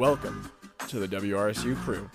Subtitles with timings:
[0.00, 0.50] Welcome
[0.88, 2.08] to the WRSU crew,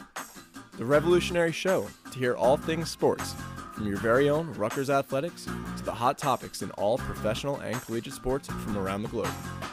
[0.76, 3.36] the revolutionary show to hear all things sports,
[3.76, 5.46] from your very own Rutgers athletics
[5.78, 9.30] to the hot topics in all professional and collegiate sports from around the globe.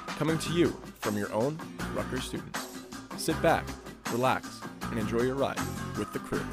[0.09, 1.59] Coming to you from your own
[1.95, 2.85] Rutgers students.
[3.17, 3.64] Sit back,
[4.11, 5.58] relax, and enjoy your ride
[5.96, 6.44] with the crew.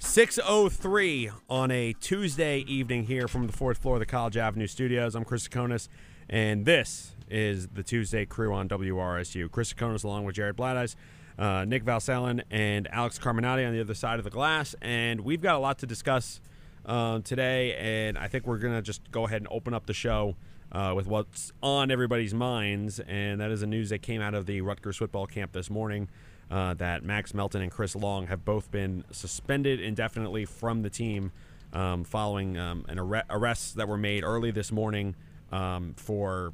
[0.00, 5.14] 603 on a Tuesday evening here from the fourth floor of the College Avenue studios.
[5.14, 5.88] I'm Chris Tsakonas,
[6.28, 9.50] and this is the Tuesday crew on WRSU.
[9.50, 10.96] Chris Tsakonas along with Jared Blatteis,
[11.38, 14.74] uh, Nick Valsalen, and Alex Carmenaty on the other side of the glass.
[14.80, 16.40] And we've got a lot to discuss
[16.84, 19.94] uh, today, and I think we're going to just go ahead and open up the
[19.94, 20.36] show
[20.72, 24.46] uh, with what's on everybody's minds, and that is the news that came out of
[24.46, 26.08] the Rutgers football camp this morning
[26.50, 31.32] uh, that Max Melton and Chris Long have both been suspended indefinitely from the team
[31.72, 35.14] um, following um, an arre- arrests that were made early this morning
[35.52, 36.52] um, for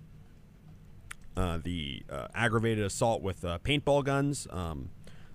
[1.36, 4.46] uh, the uh, aggravated assault with uh, paintball guns.
[4.50, 4.90] Um,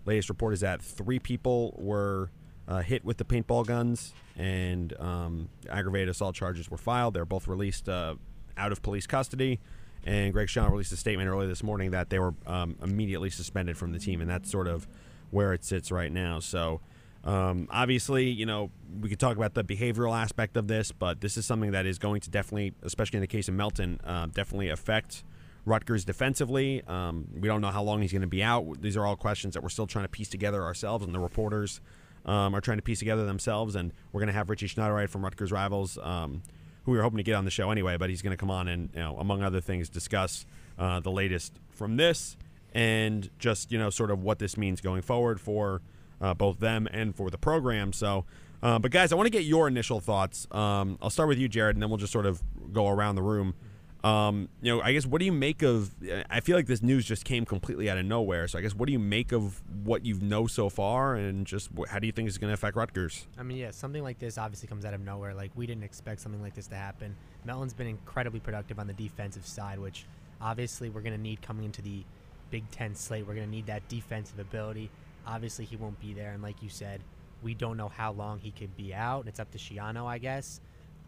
[0.06, 2.32] latest report is that three people were
[2.68, 7.14] uh, hit with the paintball guns, and um, aggravated assault charges were filed.
[7.14, 8.16] They're both released uh,
[8.58, 9.60] out of police custody.
[10.04, 13.78] And Greg Schiano released a statement earlier this morning that they were um, immediately suspended
[13.78, 14.88] from the team, and that's sort of
[15.32, 16.40] where it sits right now.
[16.40, 16.80] So,
[17.26, 21.36] um, obviously, you know, we could talk about the behavioral aspect of this, but this
[21.36, 24.70] is something that is going to definitely, especially in the case of Melton, uh, definitely
[24.70, 25.26] affect
[25.68, 26.84] Rutgers defensively.
[26.88, 28.82] Um, we don't know how long he's going to be out.
[28.82, 31.82] These are all questions that we're still trying to piece together ourselves, and the reporters
[32.26, 33.76] um, are trying to piece together themselves.
[33.76, 36.42] And we're going to have Richie Schnyderite from Rutgers Rivals, um,
[36.84, 38.50] who we were hoping to get on the show anyway, but he's going to come
[38.50, 40.46] on and, you know, among other things, discuss
[40.80, 42.38] uh, the latest from this
[42.74, 45.82] and just you know sort of what this means going forward for
[46.22, 47.92] uh, both them and for the program.
[47.92, 48.26] So.
[48.64, 50.48] Uh, but guys, I want to get your initial thoughts.
[50.50, 52.42] Um, I'll start with you, Jared, and then we'll just sort of
[52.74, 53.54] go around the room.
[54.04, 55.92] Um, you know, I guess what do you make of?
[56.30, 58.48] I feel like this news just came completely out of nowhere.
[58.48, 61.70] So I guess what do you make of what you know so far, and just
[61.90, 63.26] how do you think it's going to affect Rutgers?
[63.38, 65.34] I mean, yeah, something like this obviously comes out of nowhere.
[65.34, 67.16] Like we didn't expect something like this to happen.
[67.44, 70.06] Melton's been incredibly productive on the defensive side, which
[70.40, 72.04] obviously we're going to need coming into the
[72.52, 73.28] Big Ten slate.
[73.28, 74.90] We're going to need that defensive ability.
[75.26, 77.02] Obviously, he won't be there, and like you said,
[77.44, 79.22] we don't know how long he could be out.
[79.22, 80.62] And it's up to Schiano, I guess,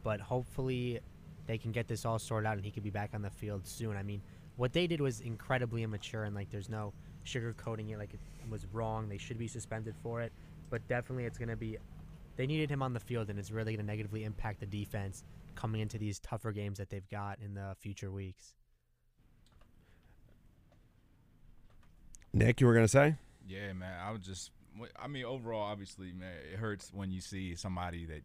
[0.03, 0.99] but hopefully
[1.49, 3.65] they can get this all sorted out and he could be back on the field
[3.65, 3.97] soon.
[3.97, 4.21] I mean,
[4.57, 6.93] what they did was incredibly immature and like there's no
[7.25, 8.19] sugarcoating it like it
[8.51, 9.09] was wrong.
[9.09, 10.31] They should be suspended for it,
[10.69, 11.79] but definitely it's going to be
[12.37, 15.23] they needed him on the field and it's really going to negatively impact the defense
[15.55, 18.53] coming into these tougher games that they've got in the future weeks.
[22.31, 23.15] Nick, you were going to say?
[23.47, 23.99] Yeah, man.
[23.99, 24.51] I was just.
[25.01, 28.21] I mean, overall, obviously, man, it hurts when you see somebody that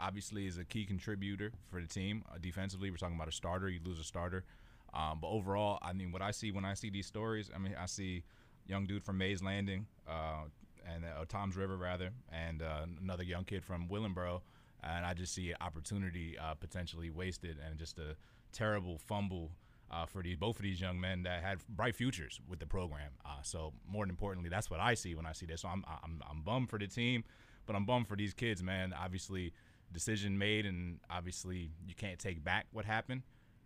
[0.00, 2.90] obviously is a key contributor for the team uh, defensively.
[2.90, 3.68] We're talking about a starter.
[3.68, 4.44] You lose a starter.
[4.92, 7.76] Um, but overall, I mean, what I see when I see these stories, I mean,
[7.80, 8.24] I see
[8.66, 10.44] young dude from Mays Landing uh,
[10.86, 14.40] and uh, Toms River rather, and uh, another young kid from Willingboro,
[14.82, 18.16] and I just see opportunity uh, potentially wasted and just a
[18.52, 19.50] terrible fumble.
[19.92, 23.10] Uh, for these both of these young men that had bright futures with the program,
[23.42, 25.62] so more importantly, that's what I see when I see this.
[25.62, 27.24] So I'm I'm I'm bummed for the team,
[27.66, 28.94] but I'm bummed for these kids, man.
[28.96, 29.52] Obviously,
[29.92, 33.22] decision made, and obviously you can't take back what happened.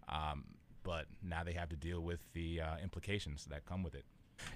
[0.08, 0.44] Um,
[0.82, 4.04] but now they have to deal with the uh, implications that come with it.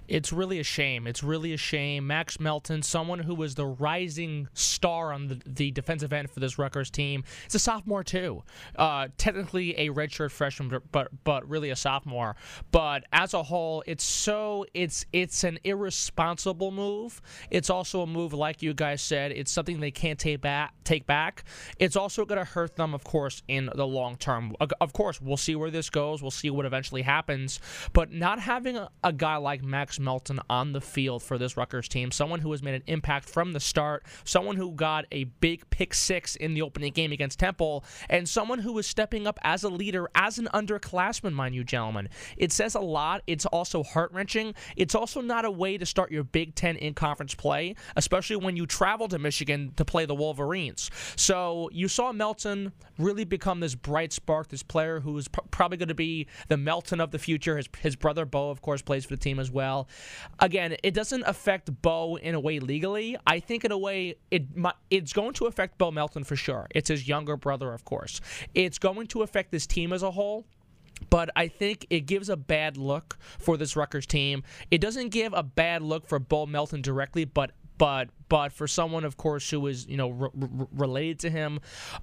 [0.07, 1.07] It's really a shame.
[1.07, 2.07] It's really a shame.
[2.07, 6.57] Max Melton, someone who was the rising star on the, the defensive end for this
[6.57, 8.43] Rutgers team, is a sophomore too.
[8.75, 12.35] Uh, technically a redshirt freshman, but but really a sophomore.
[12.71, 17.21] But as a whole, it's so it's it's an irresponsible move.
[17.51, 20.73] It's also a move, like you guys said, it's something they can't take back.
[20.83, 21.43] Take back.
[21.77, 24.55] It's also going to hurt them, of course, in the long term.
[24.81, 26.21] Of course, we'll see where this goes.
[26.21, 27.59] We'll see what eventually happens.
[27.93, 31.87] But not having a, a guy like Max Melton on the field for this Rutgers
[31.87, 35.69] team, someone who has made an impact from the start, someone who got a big
[35.69, 39.63] pick six in the opening game against Temple, and someone who is stepping up as
[39.63, 42.09] a leader, as an underclassman, mind you, gentlemen.
[42.37, 43.21] It says a lot.
[43.27, 44.55] It's also heart wrenching.
[44.75, 48.57] It's also not a way to start your Big Ten in conference play, especially when
[48.57, 50.89] you travel to Michigan to play the Wolverines.
[51.15, 55.77] So you saw Melton really become this bright spark, this player who is pr- probably
[55.77, 57.57] going to be the Melton of the future.
[57.57, 59.87] His, his brother, Bo, of course, plays for the team as well well.
[60.39, 63.17] Again, it doesn't affect Bo in a way legally.
[63.27, 64.43] I think in a way it
[64.89, 66.67] it's going to affect Bo Melton for sure.
[66.77, 68.21] It's his younger brother, of course.
[68.53, 70.45] It's going to affect this team as a whole.
[71.09, 74.43] But I think it gives a bad look for this Rutgers team.
[74.69, 79.03] It doesn't give a bad look for Bo Melton directly, but but but for someone,
[79.05, 81.59] of course, who is you know re- re- related to him,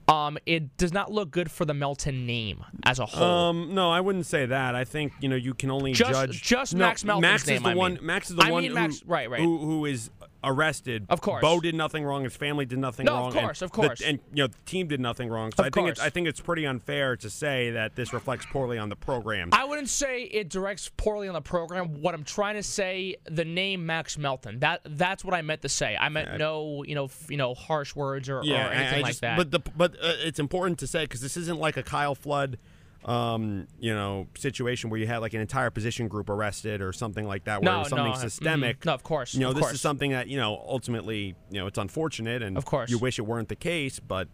[0.08, 3.22] um, it does not look good for the Melton name as a whole.
[3.50, 4.74] Um, no, I wouldn't say that.
[4.74, 7.56] I think you know you can only Just- judge just no, Max Melton's Max name,
[7.58, 7.94] is the I one.
[7.94, 8.04] mean.
[8.06, 9.40] Max is the I one mean who, Max- right, right.
[9.40, 10.10] Who, who is
[10.46, 11.04] arrested.
[11.10, 11.42] Of course.
[11.42, 12.24] Bo did nothing wrong.
[12.24, 13.98] His family did nothing No, of course, and of course.
[13.98, 15.52] The, and you know the team did nothing wrong.
[15.56, 16.00] So Of I think it's.
[16.00, 19.50] I think it's pretty unfair to say that this reflects poorly on the program.
[19.52, 22.00] I wouldn't say it directs poorly on the program.
[22.00, 24.60] What I'm trying to say, the name Max Melton.
[24.60, 25.96] That that's what I meant to say.
[26.00, 28.98] I meant no, you know, f- you know, harsh words or, yeah, or I- anything
[28.98, 29.36] I like just- that.
[29.36, 32.58] But the but uh, it's important to say because this isn't like a Kyle Flood.
[33.06, 37.24] Um, you know, situation where you had like an entire position group arrested or something
[37.24, 38.20] like that, where No, it was something no, mhm.
[38.20, 38.84] systemic.
[38.84, 39.74] No, of course, You know, of this course.
[39.74, 42.90] is something that you know ultimately, you know, it's unfortunate, and Of course.
[42.90, 44.26] you wish it weren't the case, but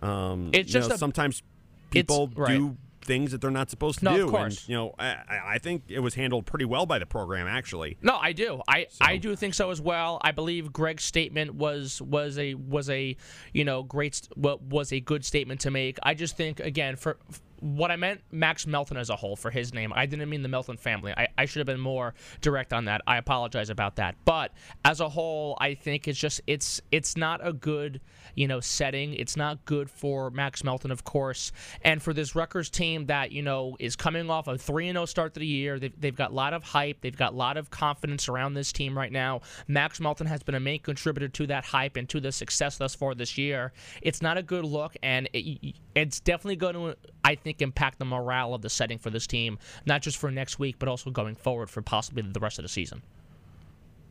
[0.00, 1.42] um, It's you just know, a- sometimes
[1.90, 2.48] people right.
[2.58, 4.60] do things that they're not supposed to No, of do, course.
[4.60, 5.16] and you know, I,
[5.54, 7.96] I- think it was handled pretty well by the program, actually.
[8.02, 8.60] No, I do.
[8.68, 10.18] I, I do think so as well.
[10.22, 13.16] I believe Greg's statement was was a was a
[13.54, 15.98] you know great what was a good statement to make.
[16.02, 17.16] I just think again for
[17.62, 19.92] what I meant Max Melton as a whole for his name.
[19.94, 21.14] I didn't mean the Melton family.
[21.16, 23.02] I, I should have been more direct on that.
[23.06, 24.16] I apologize about that.
[24.24, 24.52] But
[24.84, 28.00] as a whole, I think it's just it's it's not a good
[28.34, 29.14] you know setting.
[29.14, 33.42] It's not good for Max Melton, of course, and for this Rutgers team that you
[33.42, 35.78] know is coming off a three and zero start to the year.
[35.78, 37.00] They've, they've got a lot of hype.
[37.00, 39.42] They've got a lot of confidence around this team right now.
[39.68, 42.94] Max Melton has been a main contributor to that hype and to the success thus
[42.96, 43.72] far this year.
[44.00, 48.04] It's not a good look, and it, it's definitely going to, I think, impact the
[48.04, 51.34] morale of the setting for this team, not just for next week, but also going
[51.34, 53.02] forward for possibly the rest of the season.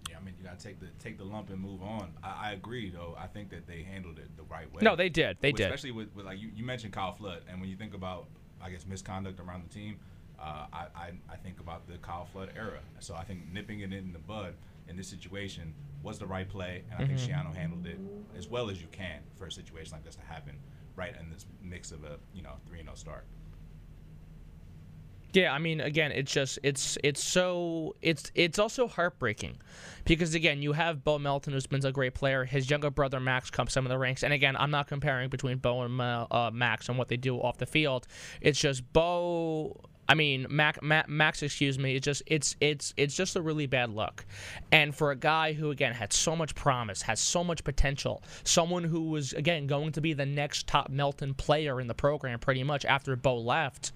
[0.10, 2.14] Yeah, I mean, you gotta take the take the lump and move on.
[2.24, 3.16] I, I agree, though.
[3.20, 4.80] I think that they handled it the right way.
[4.82, 5.38] No, they did.
[5.42, 5.66] They With- did.
[5.66, 8.28] Especially with, with like you, you mentioned Kyle Flood, and when you think about,
[8.62, 10.00] I guess, misconduct around the team,
[10.40, 12.80] uh, I, I I think about the Kyle Flood era.
[13.00, 14.54] So I think nipping it in the bud
[14.88, 15.74] in this situation
[16.04, 17.48] was the right play, and I think Mm-hmm.
[17.50, 18.00] Schiano handled it
[18.38, 20.56] as well as you can for a situation like this to happen,
[20.96, 23.26] right in this mix of a you know three and zero start.
[25.34, 29.58] Yeah, I mean, again, it's just it's it's so it's it's also heartbreaking
[30.04, 32.44] because again, you have Bo Melton, who's been a great player.
[32.44, 35.58] His younger brother Max comes some of the ranks, and again, I'm not comparing between
[35.58, 38.08] Bo and uh, uh, Max and what they do off the field.
[38.42, 39.80] It's just Bo.
[40.12, 41.96] I mean, Mac, Ma Max, excuse me.
[41.96, 44.26] It's just it's it's it's just a really bad look,
[44.72, 48.84] and for a guy who again had so much promise, has so much potential, someone
[48.84, 52.64] who was again going to be the next top Melton player in the program, pretty
[52.64, 53.94] much after Bo left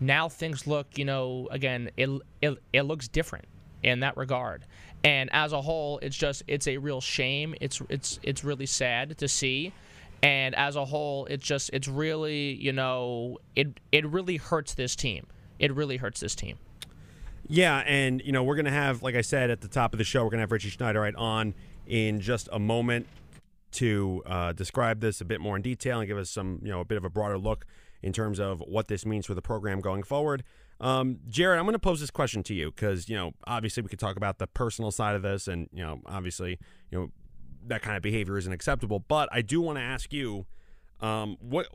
[0.00, 2.08] now things look, you know, again, it,
[2.40, 3.46] it, it looks different
[3.82, 4.64] in that regard.
[5.04, 7.54] And as a whole, it's just it's a real shame.
[7.60, 9.72] It's it's it's really sad to see.
[10.22, 14.96] And as a whole, it's just it's really, you know, it it really hurts this
[14.96, 15.26] team.
[15.58, 16.58] It really hurts this team.
[17.46, 20.04] Yeah, and you know we're gonna have, like I said at the top of the
[20.04, 21.54] show, we're gonna have Richie Schnyderite on
[21.86, 23.06] in just a moment
[23.70, 26.80] to uh, describe this a bit more in detail and give us some, you know,
[26.80, 27.66] a bit of a broader look
[28.02, 30.44] in terms of what this means for the program going forward.
[30.80, 33.88] Um, Jared, I'm going to pose this question to you because you know, obviously, we
[33.88, 36.58] could talk about the personal side of this, and you know, obviously,
[36.90, 37.10] you know,
[37.66, 39.00] that kind of behavior isn't acceptable.
[39.00, 40.46] But I do want to ask you,
[41.00, 41.66] um, what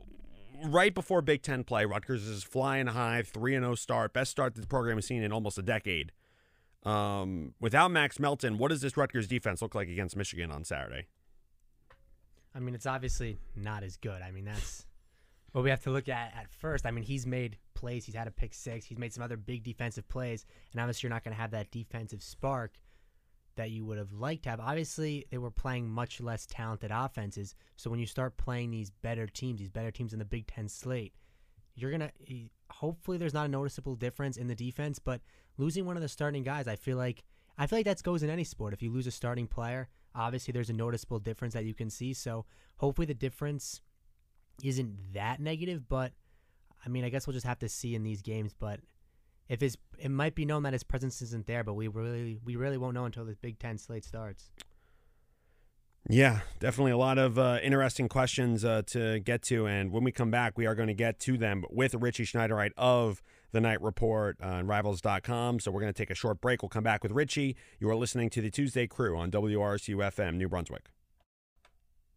[0.64, 4.54] right before Big Ten play, Rutgers is flying high, three and zero start, best start
[4.54, 6.12] the program has seen in almost a decade.
[6.84, 11.06] Um, without Max Melton, what does this Rutgers defense look like against Michigan on Saturday?
[12.54, 14.22] I mean, it's obviously not as good.
[14.22, 14.86] I mean, that's
[15.52, 16.86] what we have to look at at first.
[16.86, 18.04] I mean, he's made plays.
[18.04, 18.84] He's had a pick six.
[18.86, 21.70] He's made some other big defensive plays, and obviously, you're not going to have that
[21.70, 22.72] defensive spark
[23.56, 24.60] that you would have liked to have.
[24.60, 27.54] Obviously, they were playing much less talented offenses.
[27.76, 30.68] So when you start playing these better teams, these better teams in the Big Ten
[30.68, 31.12] slate,
[31.74, 32.10] you're gonna
[32.70, 35.20] hopefully there's not a noticeable difference in the defense, but
[35.58, 37.24] losing one of the starting guys, I feel like
[37.56, 38.74] I feel like that goes in any sport.
[38.74, 42.12] If you lose a starting player, obviously there's a noticeable difference that you can see.
[42.12, 42.46] So
[42.78, 43.80] hopefully the difference
[44.62, 46.12] isn't that negative, but
[46.84, 48.54] I mean I guess we'll just have to see in these games.
[48.58, 48.80] But
[49.48, 52.56] if his it might be known that his presence isn't there, but we really we
[52.56, 54.50] really won't know until the Big Ten slate starts.
[56.08, 59.66] Yeah, definitely a lot of uh, interesting questions uh, to get to.
[59.66, 62.72] And when we come back, we are going to get to them with Richie Schnyderite
[62.76, 63.22] of
[63.52, 65.60] the Knight Report on Rivals.com.
[65.60, 66.62] So we're going to take a short break.
[66.62, 67.56] We'll come back with Richie.
[67.80, 70.90] You are listening to the Tuesday Crew on WRSU FM, New Brunswick.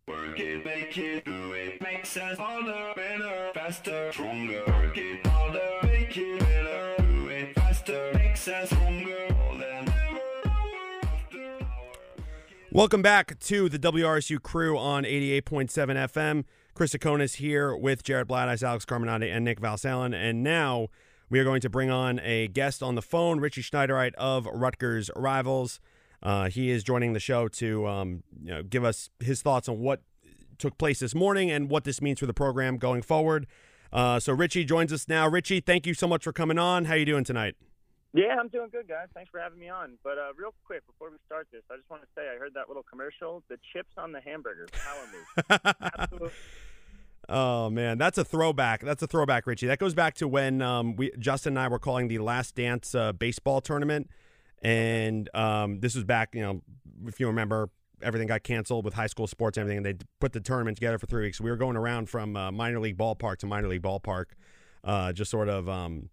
[0.10, 4.64] Work it, make it, do it, makes us harder, better, faster, stronger.
[4.68, 6.47] Work it harder, make it
[12.72, 16.46] Welcome back to the WRSU crew on 88.7 FM.
[16.74, 20.16] Chris Tsakonas here with Jared Blatteis, Alex Carmenaty, and Nick Valsalen.
[20.16, 20.88] And now
[21.30, 25.12] we are going to bring on a guest on the phone, Richie Schnyderite of Rutgers
[25.16, 25.82] Rivals.
[26.24, 29.80] Uh, he is joining the show to um, you know, give us his thoughts on
[29.80, 30.04] what
[30.58, 33.46] took place this morning and what this means for the program going forward.
[33.92, 35.28] Uh, so Richie joins us now.
[35.28, 36.86] Richie, thank you so much for coming on.
[36.86, 37.56] How are you doing tonight?
[38.14, 39.08] Yeah, I'm doing good, guys.
[39.14, 39.98] Thanks for having me on.
[40.04, 42.54] But uh, real quick, before we start this, I just want to say I heard
[42.56, 43.44] that little commercial.
[43.50, 46.34] The chips on the hamburger, power move.
[47.30, 48.82] Oh man, that's a throwback.
[48.82, 49.68] That's a throwback, Richie.
[49.68, 52.96] That goes back to when um, we Justin and I were calling the Last Dance
[52.96, 54.10] uh, baseball tournament,
[54.62, 56.34] and um, this was back.
[56.34, 56.62] You know,
[57.06, 57.70] if you remember,
[58.02, 60.98] everything got canceled with high school sports and everything, and they put the tournament together
[60.98, 61.42] for three weeks.
[61.42, 64.28] We were going around from uh, minor league ballpark to minor league ballpark,
[64.86, 66.10] uh, just sort of um,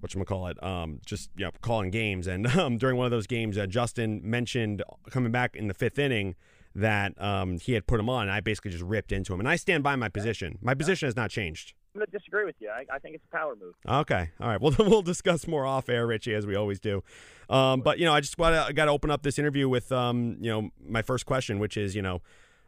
[0.00, 2.26] what you call it, um, just you know, calling games.
[2.26, 5.98] And um, during one of those games, uh, Justin mentioned coming back in the fifth
[5.98, 6.34] inning
[6.74, 8.22] that um, he had put him on.
[8.22, 10.58] And I basically just ripped into him, and I stand by my position.
[10.60, 11.74] My position has not changed.
[11.94, 12.70] I'm going to disagree with you.
[12.70, 13.74] I, I think it's a power move.
[13.88, 14.60] Okay, all right.
[14.60, 17.02] Well, we'll discuss more off air, Richie, as we always do.
[17.48, 20.50] Um, but you know, I just got to open up this interview with um, you
[20.50, 22.20] know my first question, which is you know,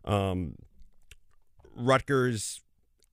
[0.05, 0.55] um,
[1.77, 2.63] Rutgers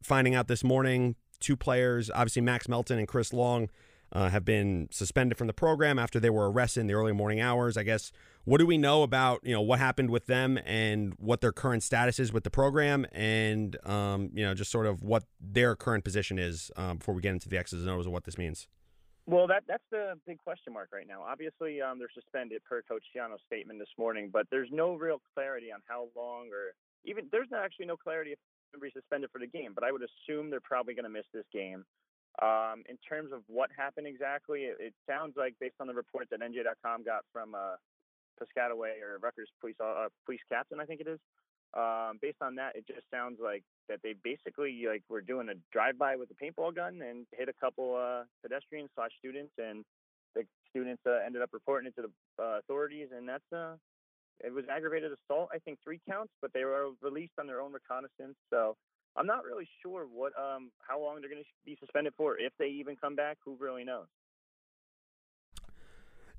[0.02, 3.70] finding out this morning two players, obviously Max Melton and Chris Long,
[4.12, 7.40] uh, have been suspended from the program after they were arrested in the early morning
[7.40, 7.78] hours.
[7.78, 8.12] I guess
[8.46, 11.84] what do we know about you know what happened with them and what their current
[11.84, 16.04] status is with the program, and um, you know just sort of what their current
[16.04, 18.68] position is um, before we get into the X's and O's of what this means.
[19.26, 21.22] Well, that that's the big question mark right now.
[21.22, 25.70] Obviously, um, they're suspended per Coach Schiano's statement this morning, but there's no real clarity
[25.74, 26.72] on how long or
[27.04, 28.40] even there's not actually no clarity if
[28.80, 29.74] they're suspended for the game.
[29.76, 31.84] But I would assume they're probably going to miss this game.
[32.42, 36.28] Um, in terms of what happened exactly, it, it, sounds like based on the report
[36.30, 37.82] that NJ.com got from uh,
[38.38, 41.20] Piscataway or Rutgers police uh, police captain, I think it is.
[41.74, 45.56] Um, based on that, it just sounds like that they basically like were doing a
[45.74, 49.84] drive-by with a paintball gun and hit a couple uh, pedestrians slash students, and
[50.36, 53.76] the students uh, ended up reporting it to the uh, authorities, and that's uh,
[54.40, 55.50] it was aggravated assault.
[55.52, 58.38] I think three counts, but they were released on their own recognizance.
[58.50, 58.76] So
[59.18, 62.54] I'm not really sure what um how long they're going to be suspended for, if
[62.60, 63.38] they even come back.
[63.46, 64.08] Who really knows?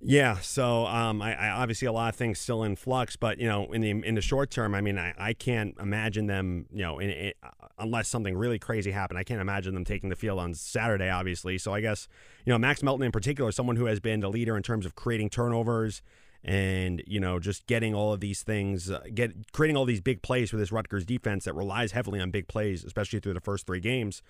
[0.01, 3.49] Yeah, so um, I, I, obviously a lot of things still in flux, but you
[3.49, 6.83] know, in the in the short term, I mean, I, I can't imagine them, you
[6.83, 7.33] know, in, in,
[7.81, 11.59] unless something really crazy happened, I can't imagine them taking the field on Saturday, obviously.
[11.59, 12.07] So I guess
[12.45, 14.95] you know, Max Melton in particular, someone who has been the leader in terms of
[14.95, 16.01] creating turnovers
[16.45, 20.23] and you know just getting all of these things, uh, get creating all these big
[20.23, 23.67] plays for this Rutgers defense that relies heavily on big plays, especially through the first
[23.67, 24.23] three games.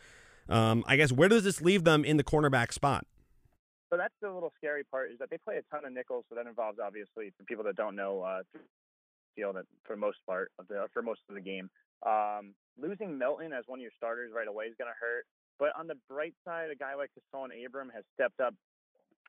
[0.49, 3.07] Um, I guess where does this leave them in the cornerback spot?
[3.91, 6.25] So that's the little scary part is that they play a ton of nickels.
[6.29, 8.43] So that involves obviously for people that don't know, uh,
[9.39, 11.71] field for most part of the for most of the game.
[12.05, 15.25] Um, losing Melton as one of your starters right away is going to hurt.
[15.59, 18.55] But on the bright side, a guy like Kessawn Abraham has stepped up.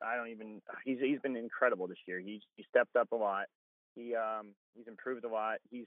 [0.02, 0.62] I don't even.
[0.84, 2.20] He's he's been incredible this year.
[2.20, 3.46] He's he stepped up a lot.
[3.94, 5.58] He um he's improved a lot.
[5.70, 5.86] He's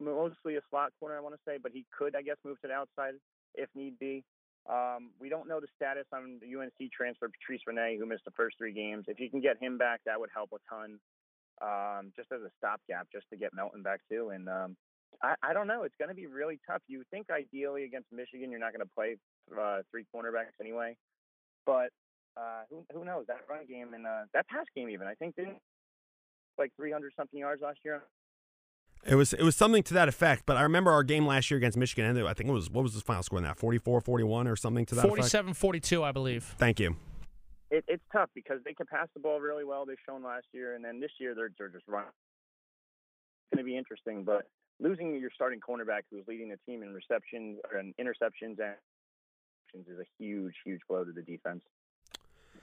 [0.00, 2.68] mostly a slot corner, I want to say, but he could, I guess, move to
[2.68, 3.14] the outside
[3.54, 4.24] if need be.
[4.68, 8.32] Um, we don't know the status on the UNC transfer Patrice Rene, who missed the
[8.32, 9.06] first three games.
[9.08, 10.98] If you can get him back, that would help a ton,
[11.62, 14.30] um, just as a stopgap, just to get Melton back too.
[14.30, 14.76] And um,
[15.22, 15.84] I, I, don't know.
[15.84, 16.82] It's going to be really tough.
[16.86, 19.16] You think ideally against Michigan, you're not going to play
[19.58, 20.96] uh, three cornerbacks anyway,
[21.64, 21.88] but
[22.38, 23.26] uh, who, who knows?
[23.26, 25.58] That run game and uh, that pass game, even I think didn't
[26.58, 28.02] like 300 something yards last year
[29.06, 31.58] it was it was something to that effect, but I remember our game last year
[31.58, 32.26] against Michigan ended.
[32.26, 34.94] I think it was what was the final score in that 44-41 or something to
[34.96, 36.44] that 47 42, I believe.
[36.58, 36.96] Thank you.
[37.70, 39.84] It, it's tough because they can pass the ball really well.
[39.84, 42.08] They've shown last year, and then this year they're they're just running.
[42.08, 44.48] It's going to be interesting, but
[44.80, 50.06] losing your starting cornerback who's leading the team in receptions and interceptions and is a
[50.18, 51.62] huge, huge blow to the defense.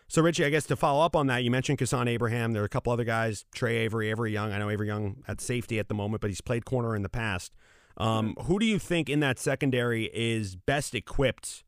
[0.07, 2.53] So, Richie, I guess to follow up on that, you mentioned Kessawn Abraham.
[2.53, 4.51] There are a couple other guys, Trey Avery, Avery Young.
[4.53, 7.09] I know Avery Young at safety at the moment, but he's played corner in the
[7.09, 7.51] past.
[7.97, 11.63] Um, who do you think in that secondary is best equipped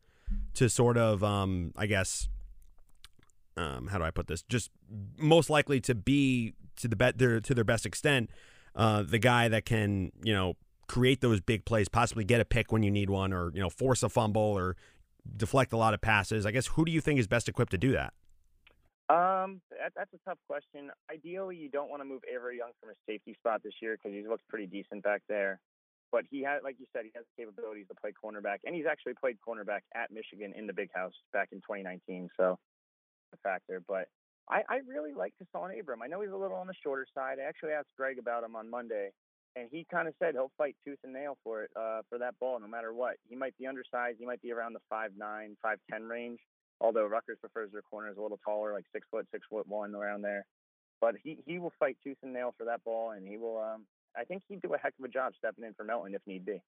[0.56, 2.28] to sort of, um, I guess,
[3.56, 4.44] um, how do I put this?
[4.44, 4.70] Just
[5.18, 8.30] most likely to be to the bet their, to their best extent,
[8.76, 10.54] uh, the guy that can you know
[10.88, 13.70] create those big plays, possibly get a pick when you need one, or you know
[13.70, 14.76] force a fumble or
[15.36, 16.46] deflect a lot of passes.
[16.46, 18.14] I guess who do you think is best equipped to do that?
[19.10, 20.92] Um, that, that's a tough question.
[21.12, 24.16] Ideally, you don't want to move Avery Young from his safety spot this year because
[24.16, 25.60] he looks pretty decent back there.
[26.12, 28.86] But he had, like you said, he has the capabilities to play cornerback, and he's
[28.90, 32.30] actually played cornerback at Michigan in the Big House back in 2019.
[32.38, 32.58] So,
[33.34, 33.82] a factor.
[33.86, 34.08] But
[34.50, 36.02] I, I really like Kessawn Abraham.
[36.02, 37.40] I know he's a little on the shorter side.
[37.40, 39.12] I actually asked Greg about him on Monday,
[39.58, 42.40] and he kind of said he'll fight tooth and nail for it, uh, for that
[42.40, 43.16] ball, no matter what.
[43.28, 44.18] He might be undersized.
[44.20, 46.40] He might be around the five nine, five ten range
[46.82, 50.22] although Rutgers prefers their corners a little taller, like six foot, six foot one around
[50.22, 50.46] there.
[51.02, 53.60] but he he will fight tooth and nail for that ball, and he will.
[53.60, 56.22] Um, I think he'd do a heck of a job stepping in for Melton if
[56.26, 56.62] need be.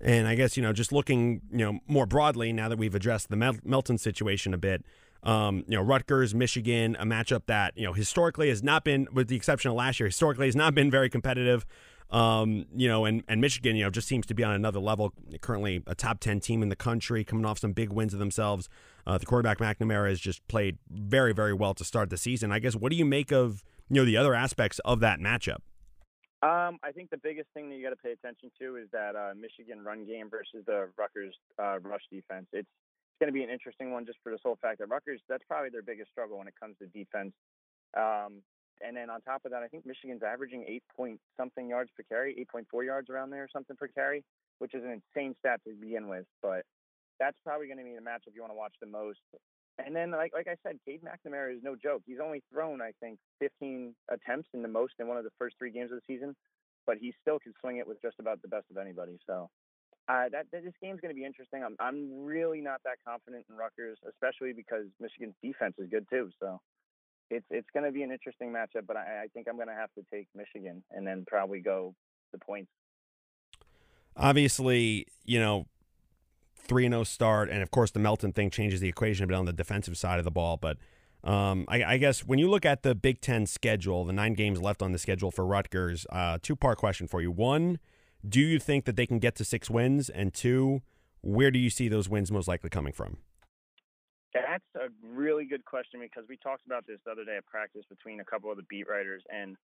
[0.00, 3.28] And I guess you know, just looking you know more broadly now that we've addressed
[3.28, 4.84] the Mel- Melton situation a bit.
[5.22, 9.28] Um, you know, Rutgers, Michigan, a matchup that you know historically has not been, with
[9.28, 11.66] the exception of last year, historically has not been very competitive.
[12.10, 15.12] Um, you know, and, and Michigan, you know, just seems to be on another level.
[15.40, 18.68] Currently, a top ten team in the country, coming off some big wins of themselves.
[19.06, 22.50] Uh, the quarterback McNamara has just played very, very well to start the season.
[22.52, 25.58] I guess, what do you make of you know the other aspects of that matchup?
[26.42, 29.14] Um, I think the biggest thing that you got to pay attention to is that
[29.14, 32.46] uh, Michigan run game versus the Rutgers uh, rush defense.
[32.52, 35.20] It's it's going to be an interesting one just for the sole fact that Rutgers
[35.28, 37.32] that's probably their biggest struggle when it comes to defense.
[37.94, 38.40] Um,
[38.80, 42.02] and then on top of that, I think Michigan's averaging eight point something yards per
[42.08, 44.24] carry, eight point four yards around there or something per carry,
[44.58, 46.26] which is an insane stat to begin with.
[46.42, 46.64] But
[47.18, 49.20] that's probably going to be the matchup you want to watch the most.
[49.78, 52.02] And then, like like I said, Cade McNamara is no joke.
[52.06, 55.56] He's only thrown, I think, 15 attempts in the most in one of the first
[55.58, 56.34] three games of the season,
[56.86, 59.18] but he still can swing it with just about the best of anybody.
[59.26, 59.48] So
[60.08, 61.62] uh, that, that this game's going to be interesting.
[61.62, 66.30] I'm I'm really not that confident in Rutgers, especially because Michigan's defense is good too.
[66.40, 66.60] So
[67.30, 68.86] it's it's going to be an interesting matchup.
[68.86, 71.94] But I, I think I'm going to have to take Michigan and then probably go
[72.32, 72.70] the points.
[74.16, 75.66] Obviously, you know,
[76.70, 77.50] 3 and 0 start.
[77.50, 80.18] And of course, the Melton thing changes the equation a bit on the defensive side
[80.18, 80.56] of the ball.
[80.56, 80.76] But
[81.24, 84.60] um, I, I, guess when you look at the Big Ten schedule, the nine games
[84.60, 87.30] left on the schedule for Rutgers, uh, two part question for you.
[87.30, 87.78] One,
[88.26, 90.08] do you think that they can get to six wins?
[90.08, 90.80] And two,
[91.20, 93.18] where do you see those wins most likely coming from?
[94.32, 97.82] That's a really good question because we talked about this the other day at practice
[97.88, 99.56] between a couple of the beat writers, and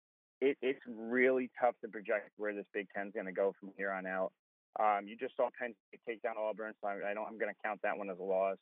[0.41, 3.69] it, it's really tough to project where this Big Ten is going to go from
[3.77, 4.31] here on out.
[4.79, 7.27] Um, you just saw Penn State take down Auburn, so I don't.
[7.27, 8.57] I'm going to count that one as a loss.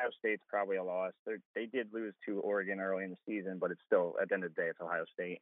[0.00, 1.12] Ohio State's probably a loss.
[1.24, 4.34] They're, they did lose to Oregon early in the season, but it's still at the
[4.34, 5.40] end of the day, it's Ohio State.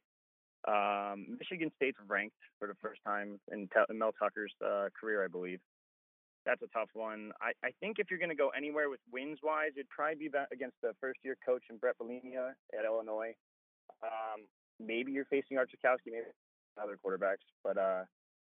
[0.67, 5.27] Um, Michigan State's ranked for the first time in, in Mel Tucker's uh, career, I
[5.27, 5.59] believe.
[6.45, 7.31] That's a tough one.
[7.41, 10.29] I, I think if you're going to go anywhere with wins wise, it'd probably be
[10.51, 13.33] against the first year coach and Brett Bielema at Illinois.
[14.03, 14.43] Um,
[14.79, 16.27] maybe you're facing Art Sitkowski, maybe
[16.81, 18.03] other quarterbacks, but uh,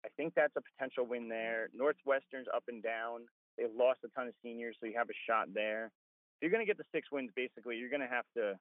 [0.05, 1.69] I think that's a potential win there.
[1.73, 3.21] Northwestern's up and down.
[3.57, 5.85] They've lost a ton of seniors, so you have a shot there.
[5.85, 8.59] If you're going to get the six wins, basically, you're going to have to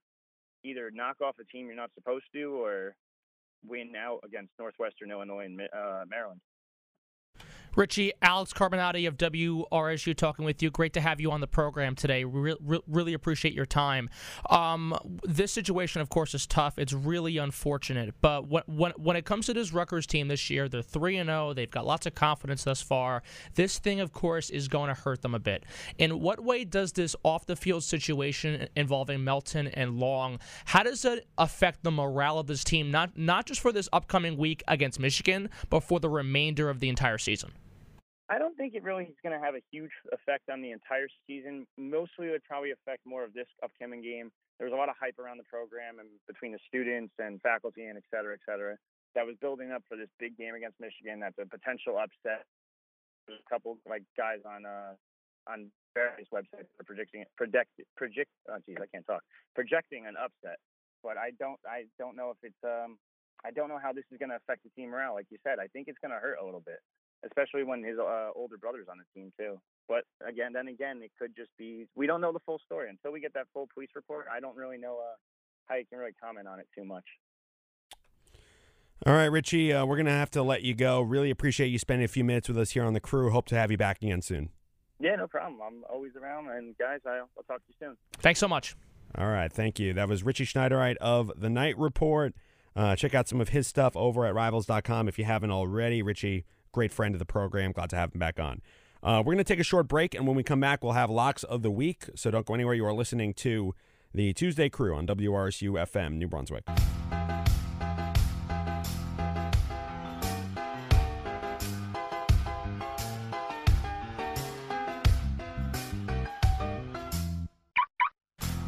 [0.64, 2.96] either knock off a team you're not supposed to or
[3.66, 6.40] win out against Northwestern Illinois and uh, Maryland.
[7.76, 10.70] Richie, Alex Carmenaty of WRSU talking with you.
[10.70, 12.24] Great to have you on the program today.
[12.24, 14.08] Re- re- really appreciate your time.
[14.48, 16.78] Um, this situation, of course, is tough.
[16.78, 18.14] It's really unfortunate.
[18.22, 21.28] But when, when, when it comes to this Rutgers team this year, they're 3 and
[21.28, 21.52] 0.
[21.52, 23.22] They've got lots of confidence thus far.
[23.56, 25.64] This thing, of course, is going to hurt them a bit.
[25.98, 31.04] In what way does this off the field situation involving Melton and Long, how does
[31.04, 34.98] it affect the morale of this team, not, not just for this upcoming week against
[34.98, 37.52] Michigan, but for the remainder of the entire season?
[38.28, 41.06] I don't think it really is going to have a huge effect on the entire
[41.26, 41.66] season.
[41.78, 44.32] Mostly, it would probably affect more of this upcoming game.
[44.58, 47.86] There was a lot of hype around the program and between the students and faculty
[47.86, 48.74] and et cetera, et cetera,
[49.14, 51.20] that was building up for this big game against Michigan.
[51.20, 52.42] That's a potential upset.
[53.28, 54.98] There's a couple like guys on uh,
[55.46, 58.30] on various websites are predicting predict project.
[58.50, 59.22] Oh, geez, I can't talk.
[59.54, 60.58] Projecting an upset,
[61.02, 62.98] but I don't I don't know if it's um
[63.44, 65.14] I don't know how this is going to affect the team morale.
[65.14, 66.80] Like you said, I think it's going to hurt a little bit
[67.26, 69.58] especially when his uh, older brother's on the team too.
[69.88, 73.12] But again, then again, it could just be we don't know the full story until
[73.12, 74.26] we get that full police report.
[74.32, 75.16] I don't really know uh,
[75.66, 77.04] how you can really comment on it too much.
[79.04, 81.02] All right, Richie, uh, we're gonna have to let you go.
[81.02, 83.30] Really appreciate you spending a few minutes with us here on the crew.
[83.30, 84.50] Hope to have you back again soon.
[84.98, 85.60] Yeah, no problem.
[85.60, 87.96] I'm always around, and guys, I'll, I'll talk to you soon.
[88.18, 88.74] Thanks so much.
[89.16, 89.92] All right, thank you.
[89.92, 92.34] That was Richie Schnyderite of the Knight Report.
[92.74, 96.02] Uh, check out some of his stuff over at Rivals.com if you haven't already.
[96.02, 96.44] Richie
[96.76, 97.72] great friend of the program.
[97.72, 98.60] Glad to have him back on.
[99.02, 101.08] Uh, we're going to take a short break, and when we come back, we'll have
[101.08, 102.04] locks of the week.
[102.14, 102.74] So don't go anywhere.
[102.74, 103.74] You are listening to
[104.12, 106.64] the Tuesday Crew on WRSU FM, New Brunswick.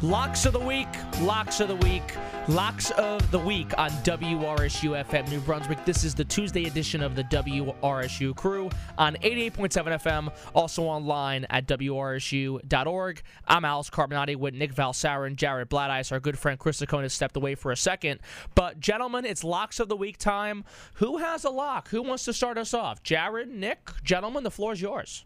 [0.01, 0.87] Locks of the week,
[1.19, 2.15] locks of the week,
[2.47, 5.83] locks of the week on WRSU FM New Brunswick.
[5.83, 11.67] This is the Tuesday edition of the WRSU crew on 88.7 FM, also online at
[11.67, 13.21] WRSU.org.
[13.45, 16.13] I'm Alex Carmenaty with Nick Valsalen and Jared Blatteis.
[16.13, 18.21] Our good friend Chris has stepped away for a second.
[18.55, 20.63] But, gentlemen, it's locks of the week time.
[20.93, 21.89] Who has a lock?
[21.89, 23.03] Who wants to start us off?
[23.03, 25.25] Jared, Nick, gentlemen, the floor is yours.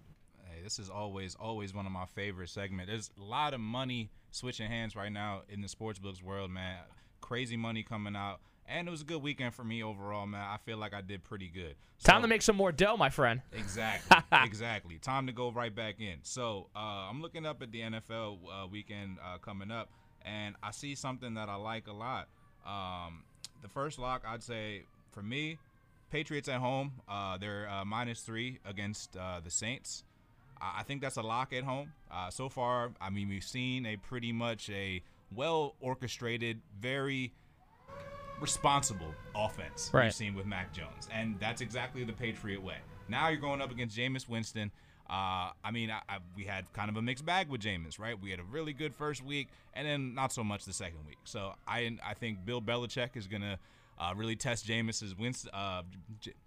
[0.64, 2.90] This is always always one of my favorite segments.
[2.90, 6.80] There's a lot of money switching hands right now in the sports books world, man.
[7.22, 8.40] Crazy money coming out.
[8.66, 10.42] And it was a good weekend for me overall, man.
[10.42, 11.76] I feel like I did pretty good.
[12.02, 13.42] Time to make some more dough, my friend.
[13.52, 14.18] Exactly.
[14.44, 14.98] exactly.
[15.00, 16.20] Time to go right back in.
[16.24, 19.90] So uh, I'm looking up at the NFL uh, weekend uh, coming up,
[20.22, 22.30] and I see something that I like a lot.
[22.66, 23.24] Um,
[23.62, 25.60] the first lock, I'd say, for me,
[26.10, 26.94] Patriots at home.
[27.10, 30.04] Uh, they're uh, minus three against uh, the Saints.
[30.62, 31.92] I I think that's a lock at home.
[32.12, 35.02] Uh, so far, I mean, we've seen a pretty much a
[35.36, 37.34] well orchestrated, very
[38.40, 40.06] responsible offense Right.
[40.06, 42.78] we've seen with Mac Jones, and that's exactly the Patriot way.
[43.08, 44.72] Now you're going up against Jameis Winston.
[45.10, 48.20] Uh, I mean, I, I, we had kind of a mixed bag with Jameis, right?
[48.20, 51.18] We had a really good first week, and then not so much the second week.
[51.26, 53.60] So I, I think Bill Belichick is gonna
[54.00, 55.84] uh, really test Jameis's Winston, uh,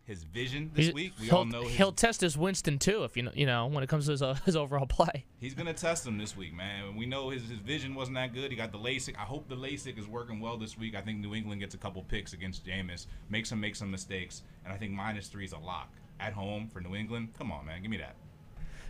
[0.04, 1.12] his vision this He's- week.
[1.20, 3.66] We he'll, all know his he'll test his Winston too, if you know, you know,
[3.66, 5.24] when it comes to his, uh, his overall play.
[5.38, 6.96] He's gonna test him this week, man.
[6.96, 8.50] We know his, his vision wasn't that good.
[8.50, 9.16] He got the LASIK.
[9.16, 10.94] I hope the LASIK is working well this week.
[10.96, 14.42] I think New England gets a couple picks against Jameis, makes him make some mistakes,
[14.64, 17.28] and I think minus three is a lock at home for New England.
[17.38, 18.16] Come on, man, give me that.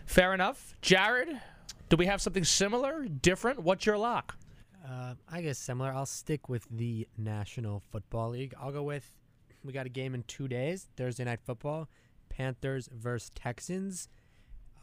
[0.05, 0.75] Fair enough.
[0.81, 1.41] Jared,
[1.89, 3.59] do we have something similar, different?
[3.61, 4.37] What's your lock?
[4.85, 5.91] Uh, I guess similar.
[5.91, 8.53] I'll stick with the National Football League.
[8.59, 9.17] I'll go with
[9.63, 10.87] we got a game in two days.
[10.95, 11.89] Thursday night football,
[12.29, 14.07] Panthers versus Texans.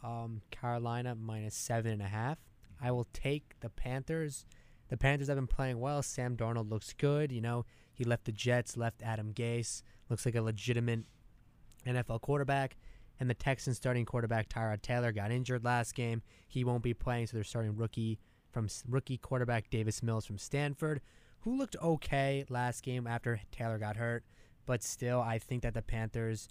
[0.03, 2.39] Um, Carolina minus seven and a half.
[2.81, 4.45] I will take the Panthers.
[4.89, 6.03] The Panthers have been playing well.
[6.03, 7.33] Sam Darnold looks good.
[7.33, 9.83] You know, he left the Jets, left Adam Gase.
[10.11, 11.05] Looks like a legitimate
[11.87, 12.77] NFL quarterback.
[13.19, 16.21] And the Texans starting quarterback Tyrod Taylor got injured last game.
[16.49, 18.19] He won't be playing, so they're starting rookie
[18.55, 21.03] from rookie quarterback Davis Mills from Stanford,
[21.41, 24.25] who looked okay last game after Taylor got hurt.
[24.65, 26.49] But still, I think that the Panthers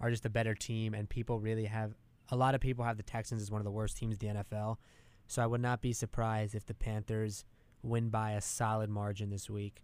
[0.00, 1.92] are just a better team, and people really have
[2.30, 4.40] a lot of people have the Texans as one of the worst teams in the
[4.40, 4.76] NFL.
[5.26, 7.44] So I would not be surprised if the Panthers
[7.82, 9.82] win by a solid margin this week.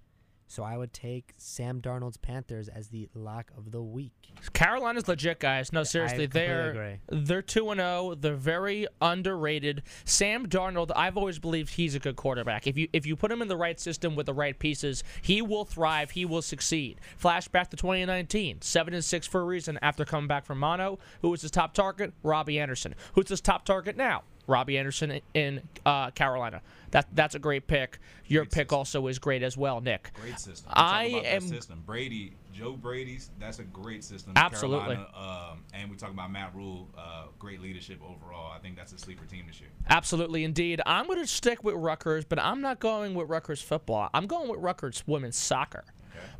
[0.48, 4.12] So I would take Sam Darnold's Panthers as the lock of the week.
[4.52, 5.72] Carolina's legit, guys.
[5.72, 7.00] No, seriously, they're agree.
[7.08, 8.14] they're two and zero.
[8.14, 9.82] They're very underrated.
[10.04, 12.66] Sam Darnold, I've always believed he's a good quarterback.
[12.66, 15.42] If you if you put him in the right system with the right pieces, he
[15.42, 16.12] will thrive.
[16.12, 17.00] He will succeed.
[17.20, 19.78] Flashback to 2019, seven and six for a reason.
[19.82, 22.12] After coming back from mono, who was his top target?
[22.22, 22.94] Robbie Anderson.
[23.14, 24.22] Who's his top target now?
[24.46, 26.62] Robbie Anderson in uh, Carolina.
[26.92, 27.98] That that's a great pick.
[28.26, 28.78] Your Great pick system.
[28.78, 30.10] also is great as well, Nick.
[30.20, 30.70] Great system.
[30.74, 31.82] I we talk about that am- system.
[31.86, 33.30] Brady, Joe Brady's.
[33.38, 34.32] That's a great system.
[34.36, 34.96] Absolutely.
[34.96, 36.88] Carolina, um, and we talk about Matt Rhule.
[36.96, 38.52] Uh, great leadership overall.
[38.52, 39.68] I think that's a sleeper team this year.
[39.90, 40.80] Absolutely, indeed.
[40.86, 44.08] I'm going to stick with Rutgers, but I'm not going with Rutgers football.
[44.14, 45.84] I'm going with Rutgers women's soccer.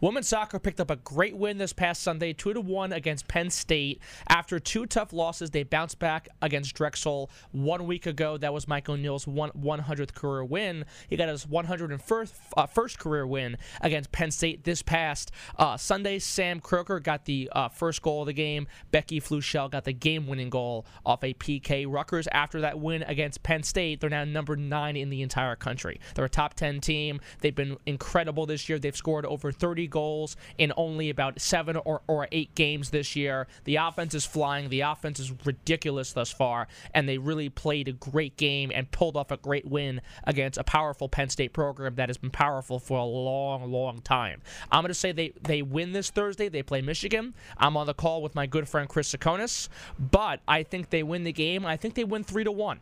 [0.01, 3.51] Women's soccer picked up a great win this past Sunday, two to one against Penn
[3.51, 4.01] State.
[4.29, 8.37] After two tough losses, they bounced back against Drexel one week ago.
[8.37, 10.85] That was Mike O'Neill's one 100th career win.
[11.09, 16.19] He got his 101st uh, first career win against Penn State this past uh, Sunday.
[16.19, 18.67] Sam Kroeger got the uh, first goal of the game.
[18.91, 21.87] Becky Flushell got the game-winning goal off a PK.
[21.89, 26.01] Rutgers, after that win against Penn State, they're now number nine in the entire country.
[26.15, 27.21] They're a top 10 team.
[27.41, 28.79] They've been incredible this year.
[28.79, 33.47] They've scored over 30 goals in only about seven or, or eight games this year.
[33.65, 34.69] The offense is flying.
[34.69, 39.17] The offense is ridiculous thus far, and they really played a great game and pulled
[39.17, 42.99] off a great win against a powerful Penn State program that has been powerful for
[42.99, 44.41] a long, long time.
[44.71, 46.49] I'm going to say they, they win this Thursday.
[46.49, 47.35] They play Michigan.
[47.57, 51.25] I'm on the call with my good friend Chris Tsakonas, but I think they win
[51.25, 51.67] the game.
[51.67, 52.81] I think they win 3 to 1.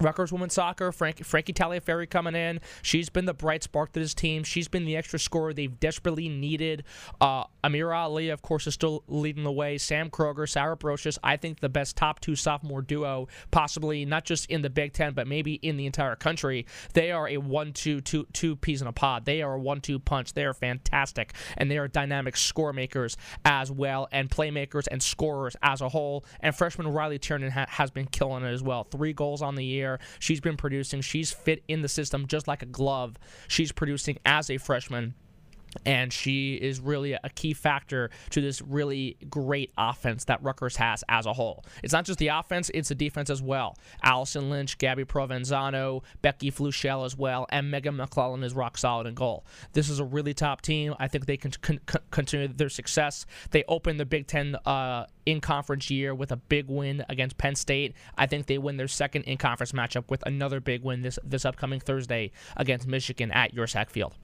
[0.00, 2.60] Rutgers women's soccer, Frank, Frankie Tagliaferri coming in.
[2.82, 4.44] She's been the bright spark to this team.
[4.44, 6.84] She's been the extra scorer they've desperately needed.
[7.20, 9.78] Uh, Amira Ali, of course, is still leading the way.
[9.78, 14.50] Sam Kroeger, Sarah Brocious, I think the best top two sophomore duo, possibly not just
[14.50, 16.66] in the Big Ten, but maybe in the entire country.
[16.92, 19.24] They are a one-two, two, two peas in a pod.
[19.24, 20.34] They are a one-two punch.
[20.34, 25.56] They are fantastic, and they are dynamic score makers as well, and playmakers and scorers
[25.62, 26.24] as a whole.
[26.40, 28.84] And freshman Riley Tiernan ha- has been killing it as well.
[28.84, 29.85] Three goals on the year.
[30.18, 31.00] She's been producing.
[31.00, 33.16] She's fit in the system just like a glove.
[33.48, 35.14] She's producing as a freshman
[35.84, 41.04] and she is really a key factor to this really great offense that Rutgers has
[41.08, 41.64] as a whole.
[41.82, 43.76] It's not just the offense, it's the defense as well.
[44.02, 49.14] Allison Lynch, Gabby Provenzano, Becky Flushell as well, and Megan McClelland is rock solid in
[49.14, 49.44] goal.
[49.72, 50.94] This is a really top team.
[50.98, 53.26] I think they can con- con- continue their success.
[53.50, 57.54] They opened the Big Ten uh, in conference year with a big win against Penn
[57.54, 57.94] State.
[58.16, 61.44] I think they win their second in conference matchup with another big win this this
[61.44, 64.14] upcoming Thursday against Michigan at Yurcak Field.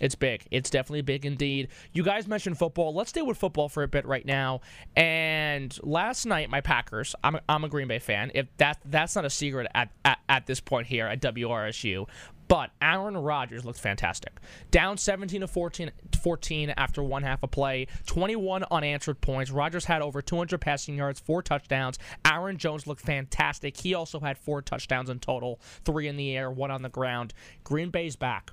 [0.00, 0.46] It's big.
[0.50, 1.68] It's definitely big indeed.
[1.92, 2.94] You guys mentioned football.
[2.94, 4.60] Let's stay with football for a bit right now.
[4.94, 7.14] And last night, my Packers.
[7.24, 8.30] I'm a, I'm a Green Bay fan.
[8.34, 12.06] If that that's not a secret at, at at this point here at WRSU.
[12.48, 14.38] But Aaron Rodgers looked fantastic.
[14.70, 15.90] Down 17 to 14,
[16.22, 19.50] 14 after one half of play, 21 unanswered points.
[19.50, 21.98] Rodgers had over 200 passing yards, four touchdowns.
[22.24, 23.76] Aaron Jones looked fantastic.
[23.76, 27.34] He also had four touchdowns in total, three in the air, one on the ground.
[27.64, 28.52] Green Bay's back.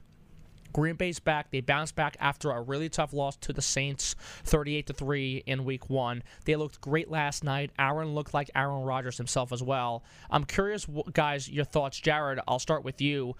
[0.74, 1.52] Green Bay's back.
[1.52, 5.66] They bounced back after a really tough loss to the Saints, 38 to 3 in
[5.66, 6.24] week 1.
[6.46, 7.72] They looked great last night.
[7.80, 10.04] Aaron looked like Aaron Rodgers himself as well.
[10.30, 12.00] I'm curious guys your thoughts.
[12.00, 13.36] Jared, I'll start with you.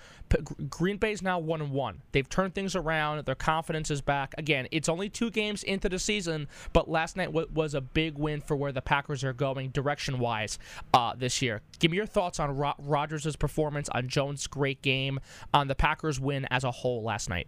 [0.70, 2.02] Green Bay's now 1 and 1.
[2.12, 3.26] They've turned things around.
[3.26, 4.34] Their confidence is back.
[4.38, 8.42] Again, it's only 2 games into the season, but last night was a big win
[8.42, 10.60] for where the Packers are going direction-wise
[10.94, 11.62] uh, this year.
[11.80, 15.20] Give me your thoughts on Ro- Rodgers' performance, on Jones' great game,
[15.54, 17.48] on the Packers win as a whole last night.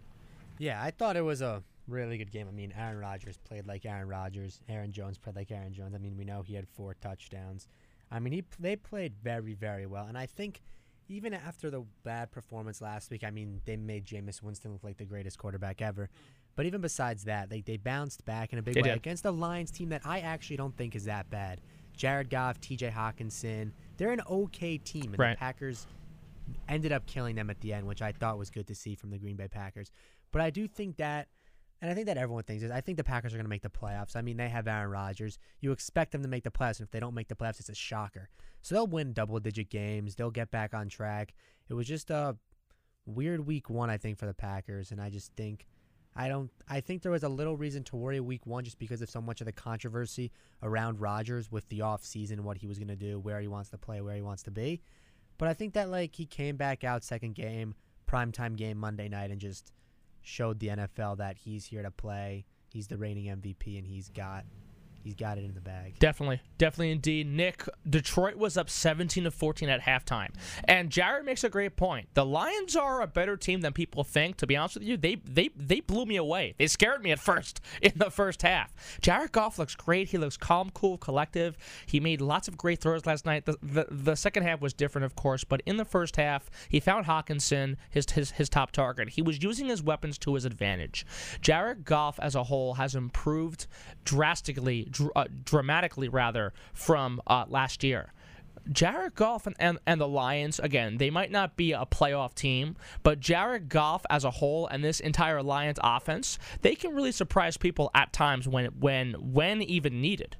[0.58, 2.46] Yeah, I thought it was a really good game.
[2.48, 4.60] I mean, Aaron Rodgers played like Aaron Rodgers.
[4.68, 5.94] Aaron Jones played like Aaron Jones.
[5.94, 7.68] I mean, we know he had four touchdowns.
[8.10, 10.06] I mean, he they played very, very well.
[10.06, 10.62] And I think
[11.08, 14.96] even after the bad performance last week, I mean, they made Jameis Winston look like
[14.96, 16.08] the greatest quarterback ever.
[16.56, 18.96] But even besides that, they, they bounced back in a big They way did.
[18.96, 21.60] against a Lions team that I actually don't think is that bad.
[21.96, 25.10] Jared Goff, TJ Hockenson, they're an okay team.
[25.10, 25.30] And Right.
[25.34, 25.86] the Packers
[26.68, 29.10] ended up killing them at the end, which I thought was good to see from
[29.10, 29.90] the Green Bay Packers.
[30.32, 31.28] But I do think that,
[31.80, 33.62] and I think that everyone thinks this, I think the Packers are going to make
[33.62, 34.16] the playoffs.
[34.16, 35.38] I mean, they have Aaron Rodgers.
[35.60, 37.68] You expect them to make the playoffs, and if they don't make the playoffs, it's
[37.68, 38.28] a shocker.
[38.62, 40.14] So they'll win double digit games.
[40.14, 41.34] They'll get back on track.
[41.68, 42.36] It was just a
[43.04, 45.66] weird week one, I think, for the Packers, and I just think.
[46.18, 46.50] I don't.
[46.66, 49.20] I think there was a little reason to worry week one just because of so
[49.20, 50.32] much of the controversy
[50.62, 53.68] around Rodgers with the off season, what he was going to do, where he wants
[53.68, 54.80] to play, where he wants to be.
[55.38, 57.74] But I think that like he came back out second game,
[58.08, 59.72] primetime game Monday night, and just
[60.22, 62.44] showed the NFL that he's here to play.
[62.72, 64.44] He's the reigning MVP, and he's got
[65.06, 65.98] he's got it in the bag.
[65.98, 67.28] Definitely, definitely indeed.
[67.28, 70.30] Nick, Detroit was up 17 to 14 at halftime,
[70.64, 72.08] and Jared makes a great point.
[72.14, 74.36] The Lions are a better team than people think.
[74.38, 76.54] To be honest with you, they they they blew me away.
[76.58, 78.74] They scared me at first in the first half.
[79.00, 80.08] Jared Goff looks great.
[80.08, 81.56] He looks calm, cool, collective.
[81.86, 83.46] He made lots of great throws last night.
[83.46, 86.80] The the, the second half was different, of course, but in the first half, he
[86.80, 89.10] found Hockenson his his his top target.
[89.10, 91.06] He was using his weapons to his advantage.
[91.40, 93.66] Jared Goff as a whole has improved
[94.04, 98.12] drastically, dr- uh, dramatically rather, from uh, last year.
[98.70, 102.76] Jared Goff and, and, and the Lions, again, they might not be a playoff team,
[103.02, 107.56] but Jared Goff as a whole and this entire Lions offense, they can really surprise
[107.56, 110.36] people at times when when when even needed.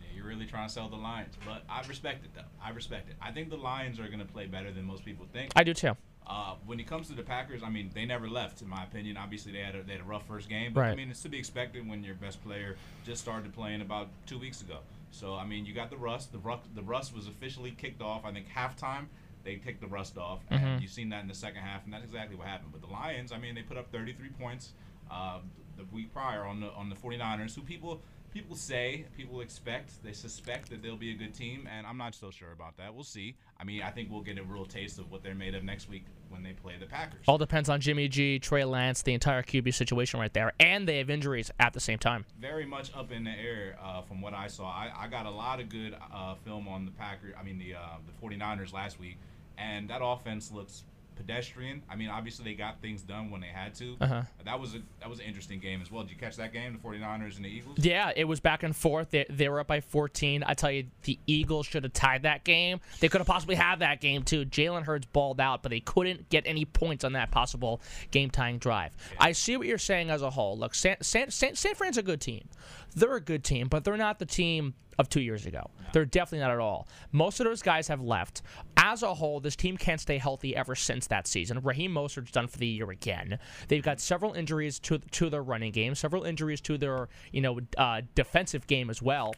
[0.00, 2.48] Yeah, you're really trying to sell the Lions, but I respect it though.
[2.62, 3.16] I respect it.
[3.20, 5.52] I think the Lions are going to play better than most people think.
[5.54, 5.96] I do too.
[6.28, 9.16] Uh, when it comes to the Packers, I mean, they never left, in my opinion.
[9.16, 11.28] Obviously, they had a, they had a rough first game, but I mean, it's to
[11.28, 14.78] be expected when your best player just started playing about two weeks ago.
[15.12, 16.32] So, I mean, you got the rust.
[16.32, 18.24] The rust, the rust was officially kicked off.
[18.24, 19.06] I think halftime
[19.44, 22.04] they kicked the rust off, and you've seen that in the second half, and that's
[22.04, 22.72] exactly what happened.
[22.72, 24.72] But the Lions, I mean, they put up 33 points
[25.10, 25.38] uh,
[25.76, 30.12] the week prior on the on the 49ers, who people people say, people expect, they
[30.12, 32.94] suspect that they'll be a good team, and I'm not so sure about that.
[32.94, 33.36] We'll see.
[33.58, 35.88] I mean, I think we'll get a real taste of what they're made of next
[35.88, 37.24] week when they play the Packers.
[37.26, 40.98] All depends on Jimmy G, Trey Lance, the entire QB situation right there, and they
[40.98, 42.24] have injuries at the same time.
[42.40, 44.68] Very much up in the air uh, from what I saw.
[44.68, 47.34] I, I got a lot of good uh, film on the Packers.
[47.38, 49.18] I mean, the uh, the 49ers last week,
[49.58, 50.84] and that offense looks
[51.16, 51.82] pedestrian.
[51.88, 53.96] I mean, obviously they got things done when they had to.
[54.00, 54.22] Uh-huh.
[54.44, 56.02] That was a that was an interesting game as well.
[56.02, 57.78] Did you catch that game, the 49ers and the Eagles?
[57.78, 59.10] Yeah, it was back and forth.
[59.10, 60.44] They, they were up by 14.
[60.46, 62.80] I tell you, the Eagles should have tied that game.
[63.00, 64.44] They could have possibly had that game too.
[64.44, 68.58] Jalen Hurts balled out, but they couldn't get any points on that possible game tying
[68.58, 68.96] drive.
[69.18, 70.56] I see what you're saying as a whole.
[70.56, 72.48] Look, San, San, San, San Fran's a good team.
[72.94, 75.70] They're a good team, but they're not the team of two years ago.
[75.92, 76.88] They're definitely not at all.
[77.12, 78.42] Most of those guys have left.
[78.76, 81.60] As a whole, this team can't stay healthy ever since that season.
[81.62, 83.38] Raheem Mostert's done for the year again.
[83.68, 87.60] They've got several injuries to to their running game, several injuries to their you know
[87.76, 89.34] uh, defensive game as well.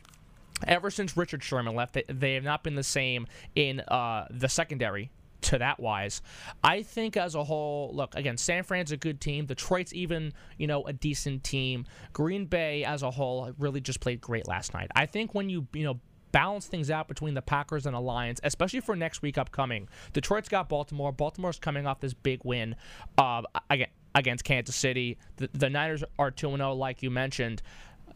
[0.66, 4.48] Ever since Richard Sherman left, they, they have not been the same in uh, the
[4.48, 5.10] secondary
[5.42, 6.22] to that wise.
[6.62, 9.46] I think as a whole, look, again, San Fran's a good team.
[9.46, 11.86] Detroit's even, you know, a decent team.
[12.12, 14.90] Green Bay as a whole really just played great last night.
[14.94, 16.00] I think when you, you know,
[16.32, 19.88] balance things out between the Packers and the Lions, especially for next week upcoming.
[20.12, 21.12] Detroit's got Baltimore.
[21.12, 22.76] Baltimore's coming off this big win
[23.16, 25.18] uh, again, against Kansas City.
[25.36, 27.62] The, the Niners are 2 0, like you mentioned.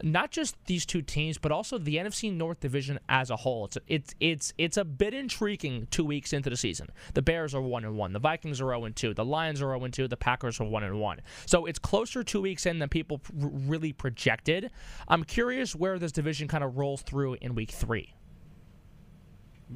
[0.01, 3.65] Not just these two teams, but also the NFC North division as a whole.
[3.65, 6.87] It's it's it's it's a bit intriguing two weeks into the season.
[7.13, 9.65] The Bears are one and one, the Vikings are zero and two, the Lions are
[9.65, 11.21] zero and two, the Packers are one and one.
[11.45, 14.71] So it's closer two weeks in than people r- really projected.
[15.07, 18.13] I'm curious where this division kind of rolls through in week three.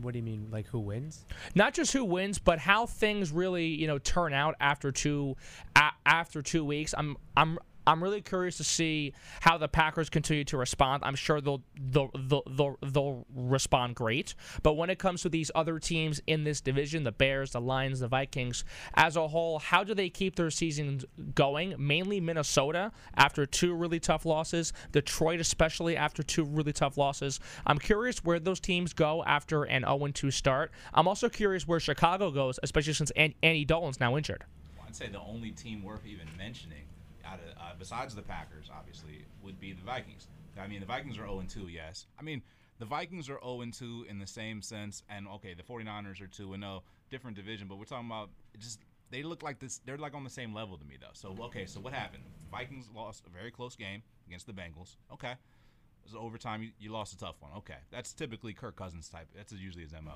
[0.01, 1.25] What do you mean, like who wins?
[1.55, 5.35] not just who wins, but how things really you know turn out after two
[5.75, 6.93] a- after two weeks.
[6.97, 7.57] I'm I'm.
[7.87, 11.03] I'm really curious to see how the Packers continue to respond.
[11.05, 14.35] I'm sure they'll they'll, they'll they'll they'll respond great.
[14.61, 18.01] But when it comes to these other teams in this division, the Bears, the Lions,
[18.01, 21.75] the Vikings, as a whole, how do they keep their seasons going?
[21.77, 27.39] Mainly Minnesota after two really tough losses, Detroit especially after two really tough losses.
[27.65, 30.71] I'm curious where those teams go after an 0-2 start.
[30.93, 34.43] I'm also curious where Chicago goes, especially since Andy Dalton's now injured.
[34.85, 36.83] I'd say the only team worth even mentioning,
[37.27, 40.27] out of, uh, besides the Packers, obviously, would be the Vikings.
[40.59, 42.07] I mean, the Vikings are 0 2, yes.
[42.19, 42.41] I mean,
[42.79, 46.55] the Vikings are 0 2 in the same sense, and okay, the 49ers are 2
[46.55, 49.79] 0, different division, but we're talking about just they look like this.
[49.85, 51.07] They're like on the same level to me, though.
[51.13, 52.23] So okay, so what happened?
[52.51, 54.95] Vikings lost a very close game against the Bengals.
[55.13, 55.31] Okay.
[55.31, 56.63] It was overtime.
[56.63, 57.51] You, you lost a tough one.
[57.57, 59.27] Okay, that's typically Kirk Cousins type.
[59.35, 60.13] That's usually his mo.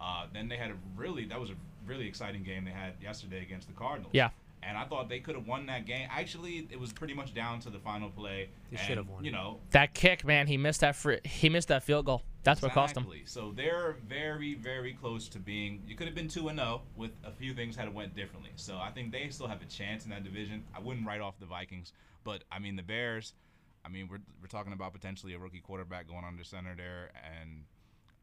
[0.00, 1.54] Uh, then they had a really that was a
[1.86, 4.12] really exciting game they had yesterday against the Cardinals.
[4.12, 4.30] Yeah.
[4.62, 6.08] And I thought they could have won that game.
[6.10, 8.48] Actually, it was pretty much down to the final play.
[8.70, 9.24] They should have won.
[9.24, 12.22] You know, That kick, man, he missed that fr- he missed that field goal.
[12.44, 13.06] That's what cost him.
[13.24, 15.82] So they're very, very close to being.
[15.86, 18.50] You could have been two and zero with a few things had went differently.
[18.56, 20.64] So I think they still have a chance in that division.
[20.74, 21.92] I wouldn't write off the Vikings,
[22.24, 23.34] but I mean the Bears.
[23.84, 27.64] I mean we're we're talking about potentially a rookie quarterback going under center there, and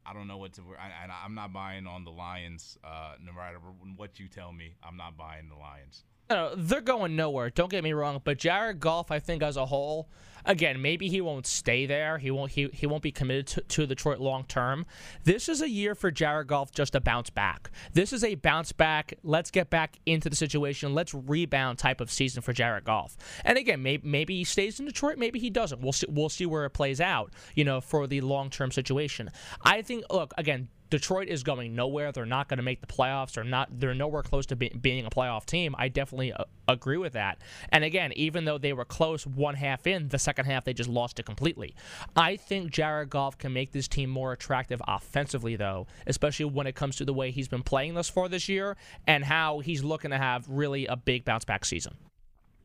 [0.06, 0.62] I don't know what to.
[0.78, 2.78] I, and I'm not buying on the Lions.
[2.82, 3.58] Uh, no matter
[3.96, 6.04] what you tell me, I'm not buying the Lions.
[6.30, 7.50] No, they're going nowhere.
[7.50, 10.08] Don't get me wrong, but Jared Goff, I think as a whole,
[10.44, 12.18] again, maybe he won't stay there.
[12.18, 12.52] He won't.
[12.52, 14.86] He, he won't be committed to, to Detroit long term.
[15.24, 17.72] This is a year for Jared Goff just to bounce back.
[17.94, 19.14] This is a bounce back.
[19.24, 20.94] Let's get back into the situation.
[20.94, 23.16] Let's rebound type of season for Jared Goff.
[23.44, 25.18] And again, maybe maybe he stays in Detroit.
[25.18, 25.80] Maybe he doesn't.
[25.80, 26.06] We'll see.
[26.08, 27.32] We'll see where it plays out.
[27.56, 29.30] You know, for the long term situation.
[29.62, 30.04] I think.
[30.10, 30.68] Look again.
[30.90, 32.12] Detroit is going nowhere.
[32.12, 33.32] They're not going to make the playoffs.
[33.32, 33.68] They're not.
[33.78, 35.74] They're nowhere close to be, being a playoff team.
[35.78, 37.38] I definitely uh, agree with that.
[37.70, 40.90] And again, even though they were close one half in, the second half they just
[40.90, 41.74] lost it completely.
[42.16, 46.74] I think Jared Goff can make this team more attractive offensively, though, especially when it
[46.74, 48.76] comes to the way he's been playing thus far this year
[49.06, 51.96] and how he's looking to have really a big bounce back season.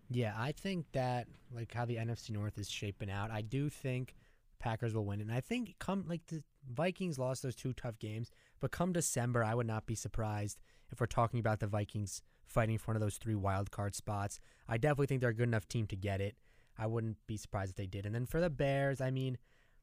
[0.09, 4.15] Yeah, I think that like how the NFC North is shaping out, I do think
[4.59, 5.21] Packers will win.
[5.21, 9.43] And I think come like the Vikings lost those two tough games, but come December,
[9.43, 10.59] I would not be surprised
[10.91, 14.39] if we're talking about the Vikings fighting for one of those three wild card spots.
[14.67, 16.35] I definitely think they're a good enough team to get it.
[16.77, 18.05] I wouldn't be surprised if they did.
[18.05, 19.37] And then for the Bears, I mean,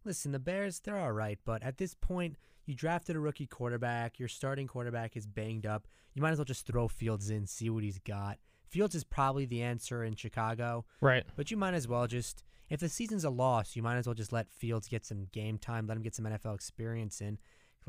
[0.05, 4.19] listen, the Bears, they're all right, but at this point, you drafted a rookie quarterback,
[4.19, 5.89] your starting quarterback is banged up.
[6.15, 8.39] You might as well just throw Fields in, see what he's got.
[8.69, 10.85] Fields is probably the answer in Chicago.
[11.01, 11.25] Right.
[11.37, 14.15] But you might as well just, if the season's a loss, you might as well
[14.15, 17.37] just let Fields get some game time, let him get some NFL experience in.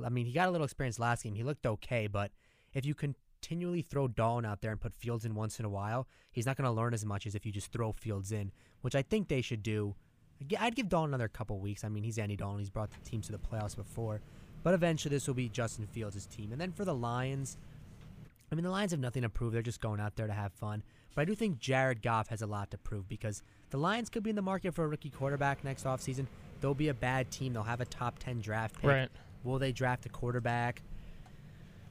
[0.03, 1.35] I mean, he got a little experience last game.
[1.35, 2.31] He looked okay, but
[2.73, 6.05] if you continually throw Dalton out there and put Fields in once in a while,
[6.33, 8.93] he's not going to learn as much as if you just throw Fields in, which
[8.93, 9.95] I think they should do.
[10.59, 11.85] I'd give Dalton another couple weeks.
[11.85, 12.59] I mean, he's Andy Dalton.
[12.59, 14.19] He's brought the team to the playoffs before.
[14.63, 16.51] But eventually, this will be Justin Fields' team.
[16.51, 17.57] And then for the Lions,
[18.51, 19.53] I mean, the Lions have nothing to prove.
[19.53, 20.83] They're just going out there to have fun.
[21.15, 24.23] But I do think Jared Goff has a lot to prove because the Lions could
[24.23, 26.27] be in the market for a rookie quarterback next offseason.
[26.61, 27.53] They'll be a bad team.
[27.53, 28.89] They'll have a top 10 draft pick.
[28.89, 29.09] Right.
[29.43, 30.81] Will they draft a quarterback?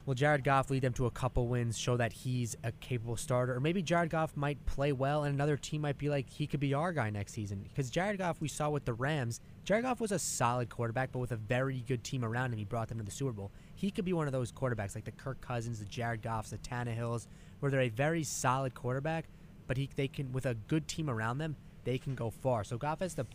[0.05, 3.55] Will Jared Goff lead them to a couple wins, show that he's a capable starter?
[3.55, 6.59] Or maybe Jared Goff might play well and another team might be like, he could
[6.59, 7.63] be our guy next season.
[7.63, 11.19] Because Jared Goff, we saw with the Rams, Jared Goff was a solid quarterback, but
[11.19, 13.51] with a very good team around him, he brought them to the Super Bowl.
[13.75, 16.57] He could be one of those quarterbacks like the Kirk Cousins, the Jared Goffs, the
[16.57, 17.27] Tannehills,
[17.63, 19.23] where they're a very solid quarterback,
[19.67, 22.65] but he they can with a good team around them, they can go far.
[22.65, 23.25] So Goff has to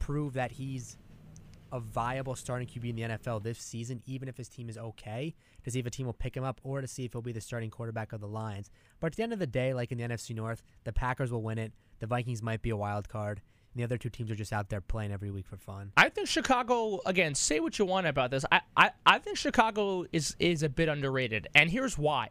[0.00, 0.98] prove that he's
[1.70, 5.32] a viable starting QB in the NFL this season, even if his team is okay,
[5.62, 7.30] to see if a team will pick him up or to see if he'll be
[7.30, 8.68] the starting quarterback of the Lions.
[8.98, 11.42] But at the end of the day, like in the NFC North, the Packers will
[11.42, 11.72] win it.
[12.00, 13.40] The Vikings might be a wild card.
[13.74, 15.92] And the other two teams are just out there playing every week for fun.
[15.96, 17.36] I think Chicago again.
[17.36, 18.44] Say what you want about this.
[18.50, 22.30] I, I, I think Chicago is is a bit underrated, and here's why.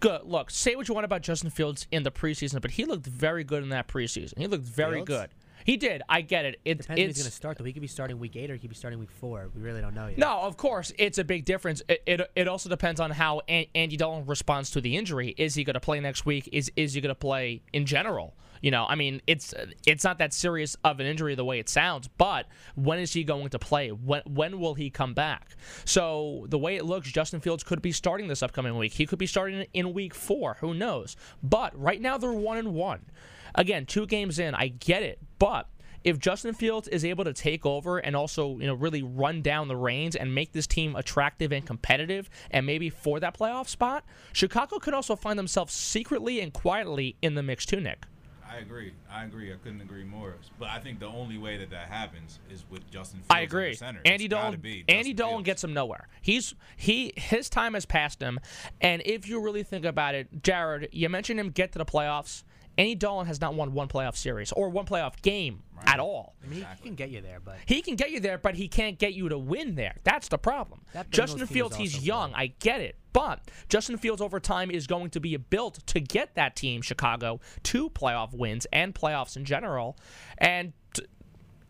[0.00, 0.22] Good.
[0.24, 3.44] Look, say what you want about Justin Fields in the preseason, but he looked very
[3.44, 4.38] good in that preseason.
[4.38, 5.08] He looked very Fields?
[5.08, 5.30] good.
[5.64, 6.02] He did.
[6.08, 6.60] I get it.
[6.64, 7.64] it Depends it's he's going to start, though.
[7.64, 9.50] He could be starting week eight or he could be starting week four.
[9.52, 10.16] We really don't know yet.
[10.16, 11.82] no, of course, it's a big difference.
[11.88, 15.34] It, it, it also depends on how Andy Dalton responds to the injury.
[15.36, 16.48] Is he going to play next week?
[16.52, 18.34] Is is he going to play in general?
[18.66, 19.54] You know, I mean, it's
[19.86, 23.22] it's not that serious of an injury the way it sounds, but when is he
[23.22, 23.90] going to play?
[23.90, 25.54] When when will he come back?
[25.84, 28.94] So the way it looks, Justin Fields could be starting this upcoming week.
[28.94, 30.56] He could be starting in week four.
[30.58, 31.14] Who knows?
[31.44, 33.06] But right now they're one and one.
[33.54, 35.68] Again, two games in, I get it, but
[36.02, 39.68] if Justin Fields is able to take over and also, you know, really run down
[39.68, 44.04] the reins and make this team attractive and competitive and maybe for that playoff spot,
[44.32, 48.06] Chicago could also find themselves secretly and quietly in the mix too, Nick.
[48.48, 48.92] I agree.
[49.10, 49.52] I agree.
[49.52, 50.34] I couldn't agree more.
[50.58, 53.74] But I think the only way that that happens is with Justin Fields I agree.
[53.74, 54.00] center.
[54.04, 54.62] Andy Dalton.
[54.88, 55.46] Andy Dalton Fields.
[55.46, 56.08] gets him nowhere.
[56.22, 58.38] He's he his time has passed him,
[58.80, 62.44] and if you really think about it, Jared, you mentioned him get to the playoffs.
[62.78, 66.34] Andy Dalton has not won one playoff series or one playoff game at all.
[66.44, 68.68] I mean, he can get you there, but He can get you there, but he
[68.68, 69.96] can't get you to win there.
[70.04, 70.82] That's the problem.
[70.92, 72.34] That Justin Fields, he's young.
[72.34, 72.96] I get it.
[73.12, 77.40] But Justin Fields over time is going to be built to get that team, Chicago,
[77.64, 79.96] to playoff wins and playoffs in general.
[80.36, 80.74] And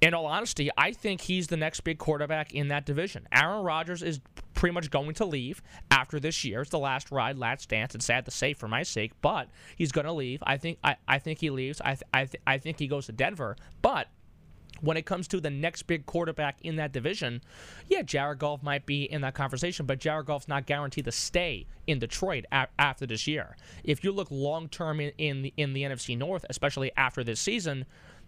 [0.07, 3.27] in all honesty, I think he's the next big quarterback in that division.
[3.33, 4.21] Aaron Rodgers is
[4.55, 6.61] pretty much going to leave after this year.
[6.61, 7.93] It's the last ride, last dance.
[7.93, 10.45] It's sad to say for my sake, but he's going to leave.
[10.47, 11.81] I think I, I think he leaves.
[11.81, 13.57] I th- I, th- I think he goes to Denver.
[13.83, 14.07] But
[14.81, 17.43] when it comes to the next big quarterback in that division,
[17.89, 21.67] yeah, Jared Goff might be in that conversation, but Jared Goff's not guaranteed to stay
[21.89, 23.57] in Detroit a- after this year.
[23.83, 27.41] If you look long term in, in the in the NFC North, especially after this
[27.41, 27.87] season,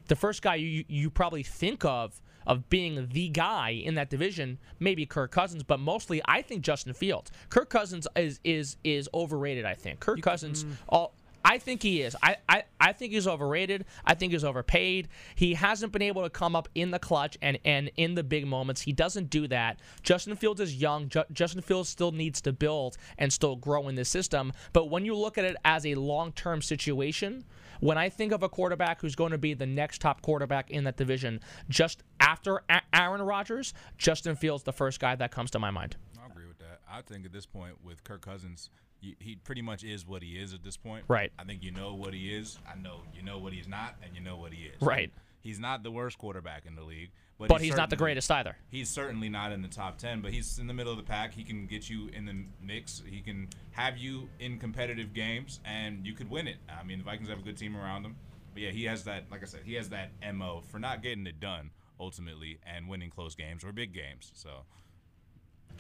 [0.09, 4.59] the first guy you you probably think of of being the guy in that division,
[4.81, 7.31] maybe Kirk Cousins, but mostly I think Justin Fields.
[7.51, 9.65] Kirk Cousins is is is overrated.
[9.65, 10.73] I think Kirk Cousins mm.
[10.89, 11.15] all.
[11.45, 12.17] I think he is.
[12.23, 13.85] I, I, I think he's overrated.
[14.05, 15.09] I think he's overpaid.
[15.35, 18.47] He hasn't been able to come up in the clutch and, and in the big
[18.47, 18.83] moments.
[18.83, 19.79] He doesn't do that.
[20.03, 21.09] Justin Fields is young.
[21.09, 24.53] Ju- Justin Fields still needs to build and still grow in this system.
[24.73, 27.45] But when you look at it as a long term situation,
[27.81, 30.85] when I think of a quarterback who's going to be the next top quarterback in
[30.85, 35.59] that division, just after A- Aaron Rodgers, Justin Fields the first guy that comes to
[35.59, 35.97] my mind.
[36.23, 36.81] I agree with that.
[36.91, 38.71] I think at this point with Kirk Cousins,
[39.01, 41.05] he pretty much is what he is at this point.
[41.07, 41.33] Right.
[41.39, 42.59] I think you know what he is.
[42.69, 44.81] I know you know what he's not, and you know what he is.
[44.81, 45.13] Right.
[45.41, 48.57] He's not the worst quarterback in the league, but, But he's not the greatest either.
[48.69, 51.33] He's certainly not in the top 10, but he's in the middle of the pack.
[51.33, 53.01] He can get you in the mix.
[53.07, 56.57] He can have you in competitive games, and you could win it.
[56.69, 58.17] I mean, the Vikings have a good team around him.
[58.53, 61.27] But yeah, he has that, like I said, he has that MO for not getting
[61.29, 61.71] it done
[62.01, 64.33] ultimately and winning close games or big games.
[64.35, 64.65] So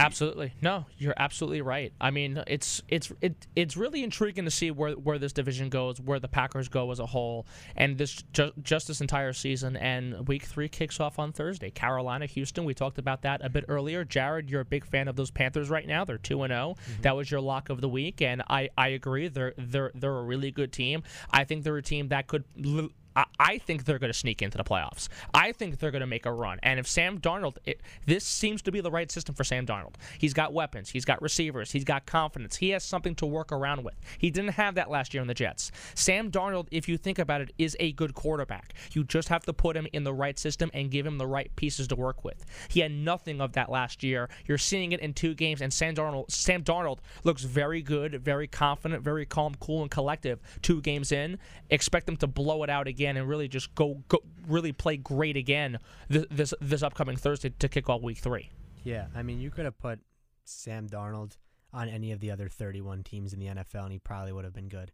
[0.00, 0.52] Absolutely.
[0.62, 1.92] No, you're absolutely right.
[2.00, 6.00] I mean, it's it's it, it's really intriguing to see where where this division goes,
[6.00, 7.46] where the Packers go as a whole,
[7.76, 9.76] and this ju- just this entire season.
[9.76, 11.70] And Week Three kicks off on Thursday.
[11.70, 12.64] Carolina, Houston.
[12.64, 14.04] We talked about that a bit earlier.
[14.04, 16.04] Jared, you're a big fan of those Panthers right now.
[16.04, 16.76] They're two and zero.
[17.02, 19.28] That was your lock of the week, and I I agree.
[19.28, 21.02] They're they're they're a really good team.
[21.30, 22.44] I think they're a team that could.
[22.56, 25.08] Li- I- I think they're going to sneak into the playoffs.
[25.34, 26.58] I think they're going to make a run.
[26.62, 29.94] And if Sam Darnold, it, this seems to be the right system for Sam Darnold.
[30.18, 33.82] He's got weapons, he's got receivers, he's got confidence, he has something to work around
[33.82, 33.94] with.
[34.18, 35.72] He didn't have that last year in the Jets.
[35.94, 38.74] Sam Darnold, if you think about it, is a good quarterback.
[38.92, 41.54] You just have to put him in the right system and give him the right
[41.56, 42.44] pieces to work with.
[42.68, 44.28] He had nothing of that last year.
[44.46, 48.46] You're seeing it in two games, and Sam Darnold, Sam Darnold looks very good, very
[48.46, 50.40] confident, very calm, cool, and collective.
[50.62, 51.38] Two games in,
[51.70, 55.36] expect him to blow it out again and really just go, go really play great
[55.36, 55.78] again
[56.08, 58.50] this this, this upcoming Thursday to kick off Week Three.
[58.84, 60.00] yeah, I mean, you could have put
[60.44, 61.36] Sam Darnold
[61.72, 64.54] on any of the other 31 teams in the NFL, and he probably would have
[64.54, 64.92] been good.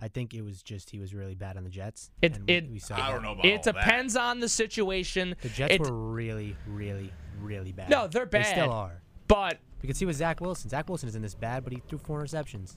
[0.00, 2.10] I think it was just he was really bad on the Jets.
[2.22, 3.10] It- and we- it- we saw I that.
[3.12, 3.74] don't know about It all that.
[3.74, 5.34] depends on the situation.
[5.42, 7.90] The Jets It- were really, really, really bad.
[7.90, 8.44] No, they're bad.
[8.46, 9.02] They still are.
[9.26, 10.70] but You can see with Zach Wilson.
[10.70, 12.76] Zach Wilson isn't this bad, but he threw four interceptions.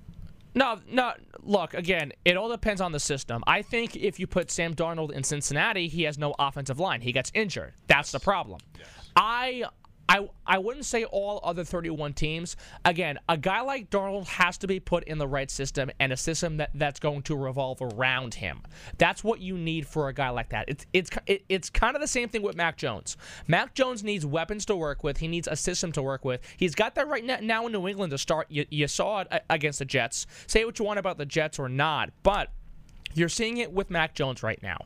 [0.54, 1.14] No, no.
[1.44, 3.44] Look, again, it all depends on the system.
[3.48, 7.02] I think if you put Sam Darnold in Cincinnati, he has no offensive line.
[7.02, 7.74] He gets injured.
[7.88, 8.60] That's the problem.
[9.16, 9.64] I.
[10.12, 12.58] I, I wouldn't say all other 31 teams.
[12.84, 16.18] Again, a guy like Darnold has to be put in the right system and a
[16.18, 18.62] system that, that's going to revolve around him.
[18.98, 20.66] That's what you need for a guy like that.
[20.68, 23.16] It's it's it's kind of the same thing with Mac Jones.
[23.48, 25.18] Mac Jones needs weapons to work with.
[25.18, 26.42] He needs a system to work with.
[26.58, 28.48] He's got that right now, in New England to start.
[28.50, 30.28] You, you saw it against the Jets.
[30.46, 32.52] Say what you want about the Jets or not, but
[33.14, 34.80] you're seeing it with Mac Jones right now.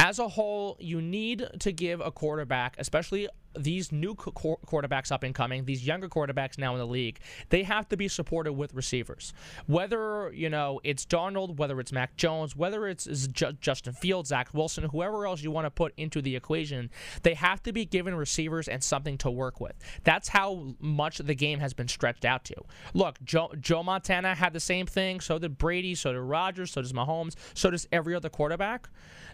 [0.00, 5.12] As a whole, you need to give a quarterback, especially these new qu- qu- quarterbacks
[5.12, 7.18] up and coming, these younger quarterbacks now in the league,
[7.48, 9.32] they have to be supported with receivers.
[9.66, 14.84] Whether you know it's Darnold, whether it's Mac Jones, whether it's Justin Fields, Zach Wilson,
[14.84, 16.90] whoever else you want to put into the equation,
[17.22, 19.74] they have to be given receivers and something to work with.
[20.04, 22.54] That's how much the game has been stretched out to.
[22.94, 25.20] Look, Joe, Joe Montana had the same thing.
[25.20, 25.94] So did Brady.
[25.94, 26.72] So did Rodgers.
[26.72, 27.34] So does Mahomes.
[27.54, 28.88] So does every other quarterback.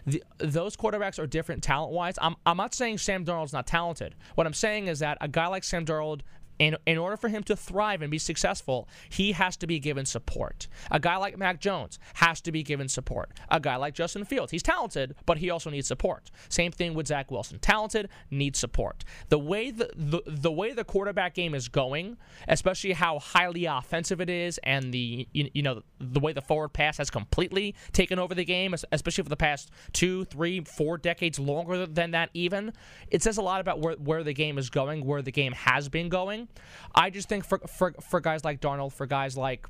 [0.05, 2.15] The, those quarterbacks are different talent wise.
[2.21, 4.14] I'm, I'm not saying Sam Darnold's not talented.
[4.35, 6.21] What I'm saying is that a guy like Sam Darnold
[6.59, 10.05] in, in order for him to thrive and be successful, he has to be given
[10.05, 10.67] support.
[10.91, 13.31] A guy like Mac Jones has to be given support.
[13.49, 16.31] A guy like Justin Fields, he's talented, but he also needs support.
[16.49, 17.59] Same thing with Zach Wilson.
[17.59, 19.03] Talented, needs support.
[19.29, 24.21] The way the, the, the way the quarterback game is going, especially how highly offensive
[24.21, 28.19] it is, and the you, you know the way the forward pass has completely taken
[28.19, 32.73] over the game, especially for the past two, three, four decades longer than that even,
[33.11, 35.89] it says a lot about where, where the game is going, where the game has
[35.89, 36.44] been going.
[36.93, 39.67] I just think for for, for guys like Darnold, for guys like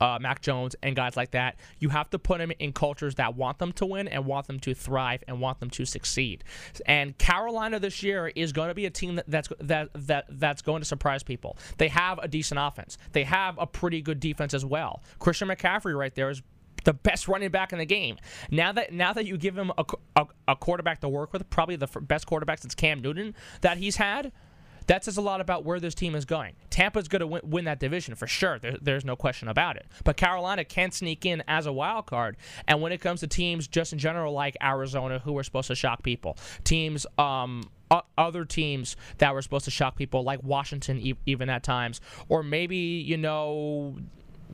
[0.00, 3.36] uh, Mac Jones and guys like that, you have to put them in cultures that
[3.36, 6.44] want them to win and want them to thrive and want them to succeed.
[6.86, 10.62] And Carolina this year is going to be a team that, that's that that that's
[10.62, 11.56] going to surprise people.
[11.78, 12.98] They have a decent offense.
[13.12, 15.02] They have a pretty good defense as well.
[15.18, 16.42] Christian McCaffrey right there is
[16.84, 18.16] the best running back in the game.
[18.50, 19.84] Now that now that you give him a,
[20.16, 23.96] a, a quarterback to work with, probably the best quarterback since Cam Newton that he's
[23.96, 24.32] had.
[24.86, 26.54] That says a lot about where this team is going.
[26.70, 28.58] Tampa's going to win, win that division for sure.
[28.58, 29.86] There, there's no question about it.
[30.04, 32.36] But Carolina can sneak in as a wild card.
[32.66, 35.74] And when it comes to teams just in general like Arizona, who are supposed to
[35.74, 37.70] shock people, teams, um,
[38.16, 42.76] other teams that were supposed to shock people like Washington, even at times, or maybe
[42.76, 43.96] you know,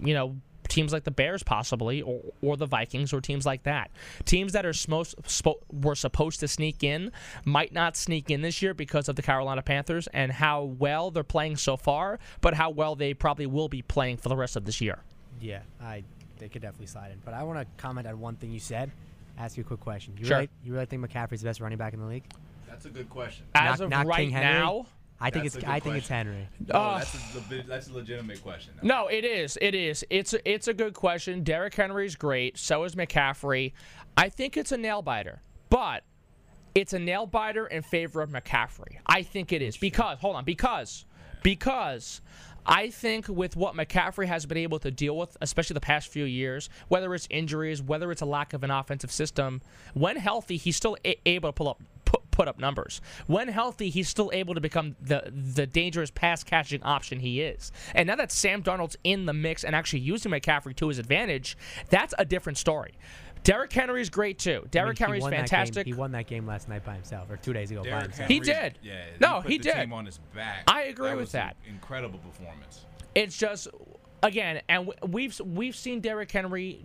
[0.02, 0.36] you know,
[0.68, 3.90] teams like the Bears possibly, or, or the Vikings, or teams like that.
[4.24, 7.10] Teams that are smo- spo- were supposed to sneak in
[7.44, 11.24] might not sneak in this year because of the Carolina Panthers and how well they're
[11.24, 14.64] playing so far, but how well they probably will be playing for the rest of
[14.64, 14.98] this year.
[15.40, 16.04] Yeah, I
[16.38, 17.18] they could definitely slide in.
[17.24, 18.90] But I want to comment on one thing you said.
[19.38, 20.14] Ask you a quick question.
[20.18, 20.36] You Sure.
[20.38, 22.24] really you really think McCaffrey's the best running back in the league?
[22.68, 23.44] That's a good question.
[23.54, 24.58] As Not- of not right King Henry?
[24.60, 24.86] now,
[25.20, 26.08] I think That's it's good I think it's.
[26.08, 26.48] Henry.
[26.68, 28.74] No, Uh, that's a, that's a legitimate question.
[28.80, 28.86] though.
[28.86, 29.58] No, it is.
[29.60, 30.04] It is.
[30.10, 31.42] It's a, it's a good question.
[31.42, 32.56] Derrick Henry's great.
[32.56, 33.72] So is McCaffrey.
[34.16, 36.04] I think it's a nail biter, but
[36.74, 38.98] it's a nail biter in favor of McCaffrey.
[39.06, 41.04] I think it is because hold on because
[41.42, 42.20] because
[42.66, 46.24] I think with what McCaffrey has been able to deal with, especially the past few
[46.24, 49.62] years, whether it's injuries, whether it's a lack of an offensive system,
[49.94, 51.80] when healthy, he's still a- able to pull up
[52.38, 53.00] put, put up numbers.
[53.26, 57.72] When healthy, he's still able to become the the dangerous pass catching option he is.
[57.94, 61.56] And now that Sam Darnold's in the mix and actually using McCaffrey to his advantage,
[61.90, 62.94] that's a different story.
[63.44, 64.50] Derrick Henry is great too.
[64.50, 65.86] I mean, Derrick he Henry's won that game- fantastic.
[65.86, 68.28] He won that game last night by himself, or two days ago by Derrick himself.
[68.28, 68.78] He did.
[68.82, 69.04] Yeah.
[69.20, 69.74] No, put he the did.
[69.76, 70.64] Team on his back.
[70.66, 71.56] I agree that with was an that.
[71.68, 72.84] Incredible performance.
[73.14, 73.68] It's just
[74.22, 76.84] again, and we've we've seen Derrick Henry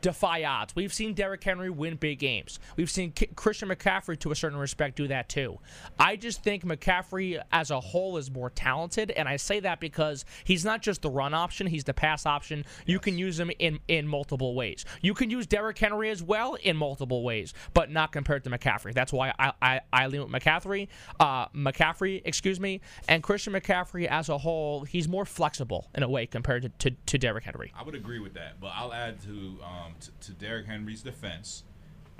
[0.00, 0.74] defy odds.
[0.74, 2.58] We've seen Derrick Henry win big games.
[2.76, 5.58] We've seen K- Christian McCaffrey, to a certain respect, do that too.
[5.98, 10.24] I just think McCaffrey as a whole is more talented, and I say that because
[10.44, 12.64] he's not just the run option; he's the pass option.
[12.86, 14.84] You can use him in in multiple ways.
[15.02, 18.94] You can use Derrick Henry as well in multiple ways, but not compared to McCaffrey.
[18.94, 20.88] That's why I I, I lean with McCaffrey,
[21.20, 24.84] uh, McCaffrey, excuse me, and Christian McCaffrey as a whole.
[24.84, 27.72] He's more flexible in a way compared to to, to Derrick Henry.
[27.76, 31.64] I would agree with that, but I'll add to um, to, to Derrick Henry's defense.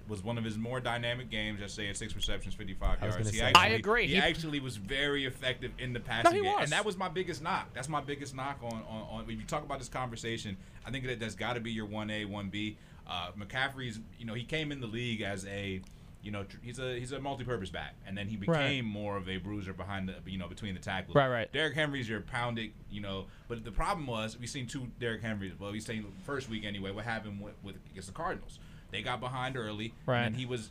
[0.07, 1.61] Was one of his more dynamic games.
[1.61, 3.17] Just say at six receptions, fifty-five I yards.
[3.17, 3.63] gonna He say actually.
[3.63, 4.07] I agree.
[4.07, 6.65] He, He- actually was very effective in the passing he game, was.
[6.65, 7.71] and that was my biggest knock.
[7.73, 10.59] That's my biggest knock on on, on when you talk about this conversation.
[10.87, 12.77] I think that that's got to be your one A, one B.
[13.09, 15.81] Uh, McCaffrey's, you know, he came in the league as a
[16.25, 18.47] you know, tr- he's a he's a multi-purpose back, and then he Right.
[18.59, 21.15] became more of a bruiser behind the you know between the tackles.
[21.15, 21.53] Right, right.
[21.53, 23.27] Derrick Henry's your pounding, you know.
[23.49, 25.53] But the problem was we've seen two Derrick Henrys.
[25.59, 26.91] Well, we've seen first week anyway.
[26.93, 28.59] What happened with, with against the Cardinals?
[28.91, 30.23] They got behind early, Right.
[30.23, 30.71] and he was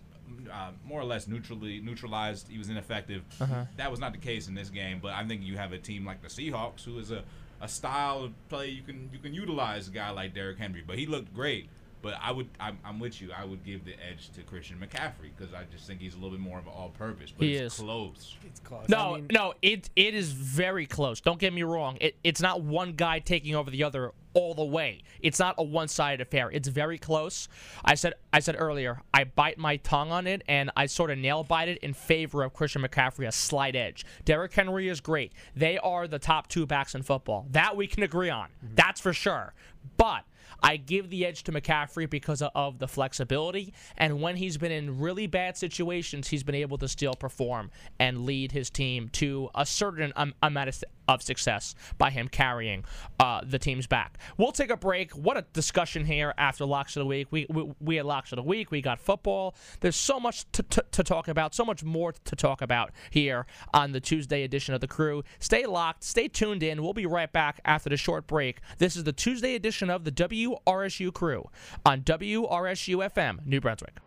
[0.52, 2.48] uh, more or less neutrally neutralized.
[2.50, 3.24] He was ineffective.
[3.40, 3.66] Uh-huh.
[3.78, 5.00] That was not the case in this game.
[5.02, 7.24] But I think you have a team like the Seahawks, who is a,
[7.62, 10.84] a style of play you can you can utilize a guy like Derrick Henry.
[10.86, 11.70] But he looked great.
[12.04, 13.32] But I would, I'm, I'm with you.
[13.36, 16.32] I would give the edge to Christian McCaffrey because I just think he's a little
[16.32, 17.32] bit more of an all-purpose.
[17.36, 17.80] But He it's is.
[17.80, 18.36] close.
[18.46, 18.90] It's close.
[18.90, 21.22] No, I mean, no, it it is very close.
[21.22, 21.98] Don't get me wrong.
[22.02, 25.04] It, it's not one guy taking over the other all the way.
[25.22, 26.50] It's not a one-sided affair.
[26.52, 27.48] It's very close.
[27.86, 31.18] I said I said earlier, I bite my tongue on it and I sort of
[31.18, 34.06] nail bite it in favor of Christian McCaffrey a slight edge.
[34.26, 35.32] Derrick Henry is great.
[35.56, 37.48] They are the top two backs in football.
[37.52, 38.50] That we can agree on.
[38.50, 38.76] Mm-hmm.
[38.76, 39.54] That's for sure.
[39.96, 40.24] But
[40.62, 43.74] I give the edge to McCaffrey because of, the flexibility.
[43.98, 48.26] And when he's been in really bad situations, he's been able to still perform and
[48.26, 52.84] lead his team to a certain amount of, success by him carrying
[53.20, 54.18] uh, the team's back.
[54.38, 55.12] We'll take a break.
[55.12, 57.28] What a discussion here after locks of the week.
[57.30, 58.72] We we, we had locks of the week.
[58.72, 59.54] We got football.
[59.82, 61.54] There's so much to, to, to talk about.
[61.54, 65.24] So much more to talk about here on the Tuesday edition of the Crew.
[65.40, 66.04] Stay locked.
[66.04, 66.82] Stay tuned in.
[66.82, 68.62] We'll be right back after the short break.
[68.78, 70.12] This is the Tuesday edition of the
[70.44, 71.50] WRSU Crew
[71.86, 73.98] on WRSU FM New Brunswick.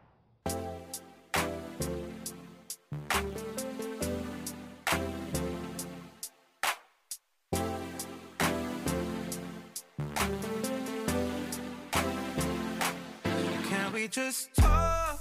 [13.68, 15.18] Can we just talk?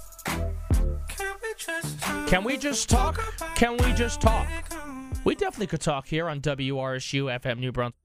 [1.08, 3.20] Can we just talk?
[3.54, 4.48] Can we just talk?
[4.70, 4.86] We?
[5.24, 8.00] We definitely could talk here on WRSU FM New Brunswick.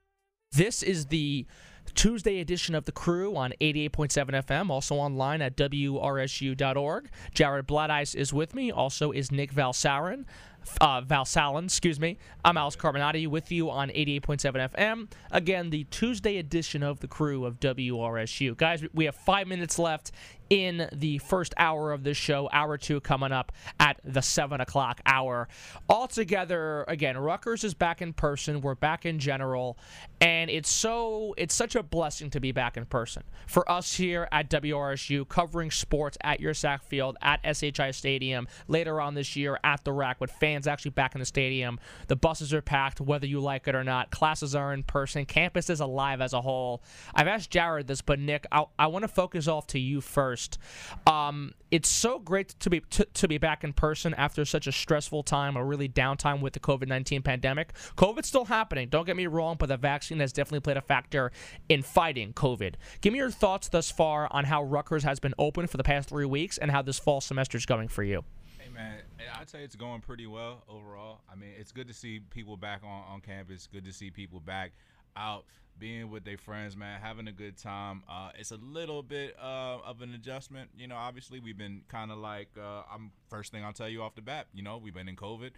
[0.52, 1.46] This is the
[1.94, 7.10] Tuesday edition of The Crew on 88.7 FM, also online at WRSU.org.
[7.34, 8.72] Jared Blatteis is with me.
[8.72, 10.26] Also is Nick Valsarin.
[10.80, 12.18] Uh, Valsalen, excuse me.
[12.46, 15.08] I'm Alex Carmenaty with you on 88.7 FM.
[15.32, 18.56] Again, the Tuesday edition of The Crew of WRSU.
[18.58, 20.12] Guys, we have five minutes left
[20.52, 22.50] in the first hour of this show.
[22.52, 25.48] Hour two coming up at the 7 o'clock hour.
[25.88, 28.60] Altogether, again, Rutgers is back in person.
[28.60, 29.78] We're back in general.
[30.20, 33.24] And it's so it's such a blessing to be back in person.
[33.48, 39.14] For us here at WRSU, covering sports at Yurcak Field, at SHI Stadium, later on
[39.14, 41.80] this year at the RAC with fans actually back in the stadium.
[42.08, 44.12] The buses are packed, whether you like it or not.
[44.12, 45.26] Classes are in person.
[45.26, 46.84] Campus is alive as a whole.
[47.14, 50.58] I've asked Jared this, but Nick, I, I want to focus off to you first.
[51.08, 54.72] Um, it's so great to be to, to be back in person after such a
[54.72, 57.74] stressful time, a really downtime with the COVID nineteen pandemic.
[57.96, 58.90] COVID's still happening.
[58.90, 61.32] Don't get me wrong, but the vaccine has definitely played a factor
[61.70, 62.76] in fighting COVID.
[63.00, 66.10] Give me your thoughts thus far on how Rutgers has been open for the past
[66.10, 68.26] three weeks and how this fall semester is going for you.
[68.74, 69.00] Man,
[69.40, 71.22] I'd say it's going pretty well overall.
[71.32, 73.68] I mean, it's good to see people back on, on campus.
[73.72, 74.72] Good to see people back
[75.16, 75.46] out
[75.78, 78.04] being with their friends, man, having a good time.
[78.10, 80.70] Uh, it's a little bit uh, of an adjustment.
[80.78, 84.02] You know, obviously we've been kind of like uh, I'm first thing I'll tell you
[84.04, 84.48] off the bat.
[84.54, 85.52] You know, we've been in COVID,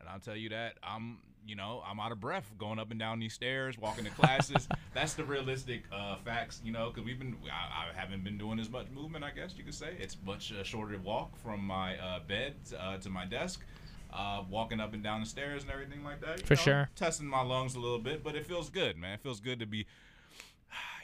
[0.00, 2.98] and I'll tell you that I'm you know I'm out of breath going up and
[2.98, 4.68] down these stairs, walking to classes.
[4.94, 6.60] That's the realistic uh, facts.
[6.64, 9.24] You know, because we've been I, I haven't been doing as much movement.
[9.24, 12.98] I guess you could say it's much uh, shorter walk from my uh, bed uh,
[12.98, 13.64] to my desk
[14.12, 16.46] uh, walking up and down the stairs and everything like that.
[16.46, 16.90] For know, sure.
[16.96, 19.14] Testing my lungs a little bit, but it feels good, man.
[19.14, 19.86] It feels good to be,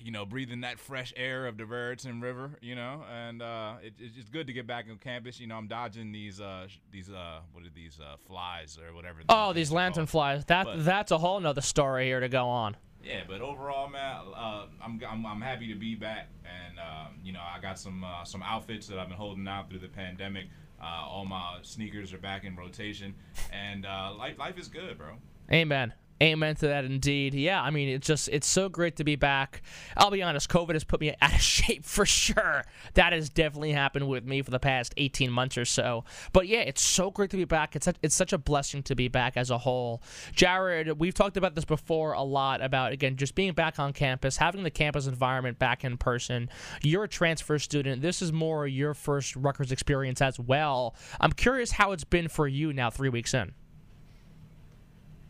[0.01, 3.95] you know, breathing that fresh air of the Raritan River, you know, and uh, it,
[3.99, 5.41] it's just good to get back on campus.
[5.41, 9.21] You know, I'm dodging these, uh, these, uh, what are these uh, flies or whatever.
[9.29, 10.45] Oh, these lantern flies.
[10.47, 12.77] That But- that's a whole nother story here to go on.
[13.03, 17.35] Yeah, but overall, man, uh, I'm, I'm I'm happy to be back, and um, you
[17.35, 20.47] know, I got some uh, some outfits that I've been holding out through the pandemic.
[20.83, 23.15] Uh, all my sneakers are back in rotation,
[23.53, 25.17] and uh, life life is good, bro.
[25.53, 25.93] Amen.
[26.23, 27.35] Amen to that indeed.
[27.35, 29.63] Yeah, I mean, it's just it's so great to be back.
[29.97, 32.65] I'll be honest, COVID has put me out of shape for sure.
[32.95, 36.05] That has definitely happened with me for the past 18 months or so.
[36.33, 37.75] But yeah, it's so great to be back.
[37.75, 40.03] It's such, it's such a blessing to be back as a whole.
[40.33, 44.37] Jared, we've talked about this before a lot about again just being back on campus,
[44.37, 46.49] having the campus environment back in person.
[46.83, 48.03] You're a transfer student.
[48.03, 50.95] This is more your first Rutgers experience as well.
[51.21, 53.53] I'm curious how it's been for you now 3 weeks in.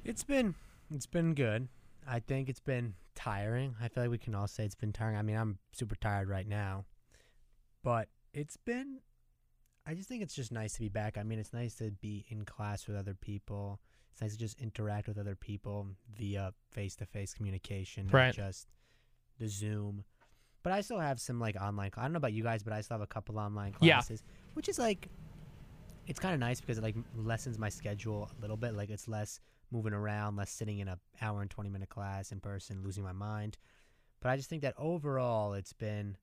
[0.04, 0.54] It's been
[0.90, 1.68] it's been good.
[2.06, 3.74] I think it's been tiring.
[3.80, 5.16] I feel like we can all say it's been tiring.
[5.16, 6.84] I mean, I'm super tired right now.
[7.82, 9.00] But it's been
[9.86, 11.18] I just think it's just nice to be back.
[11.18, 13.80] I mean, it's nice to be in class with other people.
[14.12, 18.26] It's nice to just interact with other people via face-to-face communication, Right.
[18.28, 18.68] not just
[19.38, 20.04] the Zoom.
[20.62, 21.90] But I still have some like online.
[21.98, 23.96] I don't know about you guys, but I still have a couple online Yeah.
[23.96, 24.22] classes,
[24.54, 25.08] which is like
[26.06, 28.74] it's kind of nice because it like lessens my schedule a little bit.
[28.74, 32.40] Like it's less moving around, less sitting in a hour and twenty minute class in
[32.40, 33.58] person, losing my mind.
[34.20, 36.16] But I just think that overall, it's been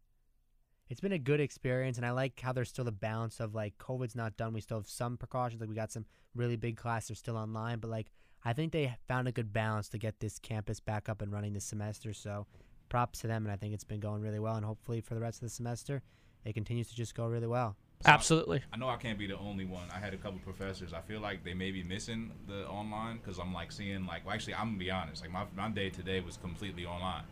[0.90, 3.78] it's been a good experience, and I like how there's still the balance of like
[3.78, 4.54] COVID's not done.
[4.54, 5.62] We still have some precautions.
[5.62, 8.08] Like we got some really big classes still online, but like
[8.44, 11.54] I think they found a good balance to get this campus back up and running
[11.54, 12.12] this semester.
[12.14, 12.48] So
[12.90, 14.56] props to them, and I think it's been going really well.
[14.56, 16.02] And hopefully for the rest of the semester,
[16.44, 17.78] it continues to just go really well.
[18.04, 18.62] So- Absolutely.
[18.74, 19.84] I know I can't be the only one.
[19.94, 20.94] I had a couple professors.
[20.94, 24.26] I feel like they may be missing the online because I'm like seeing like.
[24.26, 25.22] Well, actually, I'm gonna be honest.
[25.22, 27.24] Like my my day today was completely online.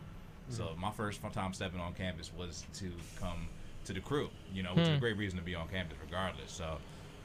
[0.48, 2.90] So my first time stepping on campus was to
[3.20, 3.46] come
[3.84, 4.30] to the crew.
[4.52, 6.50] You know, which is a great reason to be on campus regardless.
[6.50, 6.78] So,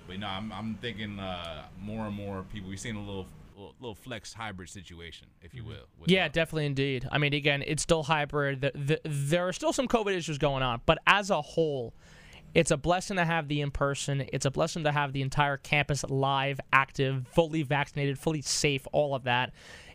[0.08, 2.70] but no, I'm I'm thinking uh, more and more people.
[2.70, 3.26] We've seen a little
[3.80, 5.86] little, flex hybrid situation, if you will.
[6.00, 7.08] with, Yeah, uh, definitely indeed.
[7.12, 8.62] I mean, again, it's still hybrid.
[8.62, 11.94] The, the, there are still some COVID issues going on, but as a whole,
[12.56, 14.26] it's a blessing to have the in person.
[14.32, 19.14] It's a blessing to have the entire campus live, active, fully vaccinated, fully safe, all
[19.14, 19.52] of that.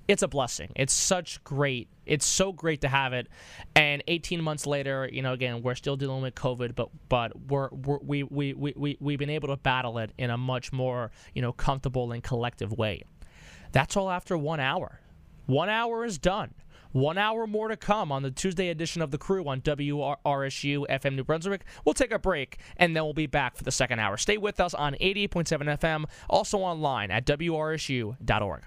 [0.07, 0.71] It's a blessing.
[0.77, 1.89] It's such great.
[2.05, 3.29] It's so great to have it.
[3.75, 7.71] And 18 months later, you know, again, we're still dealing with COVID, but but we're,
[7.71, 11.13] we're we we we we we've been able to battle it in a much more
[11.35, 13.05] you know comfortable and collective way.
[13.73, 15.01] That's all after one hour.
[15.47, 16.55] One hour is done.
[16.93, 21.15] One hour more to come on the Tuesday edition of The Crew on WRSU FM
[21.15, 21.65] New Brunswick.
[21.85, 24.17] We'll take a break and then we'll be back for the second hour.
[24.17, 28.63] Stay with us on 88.7 FM, also online at WRSU.org.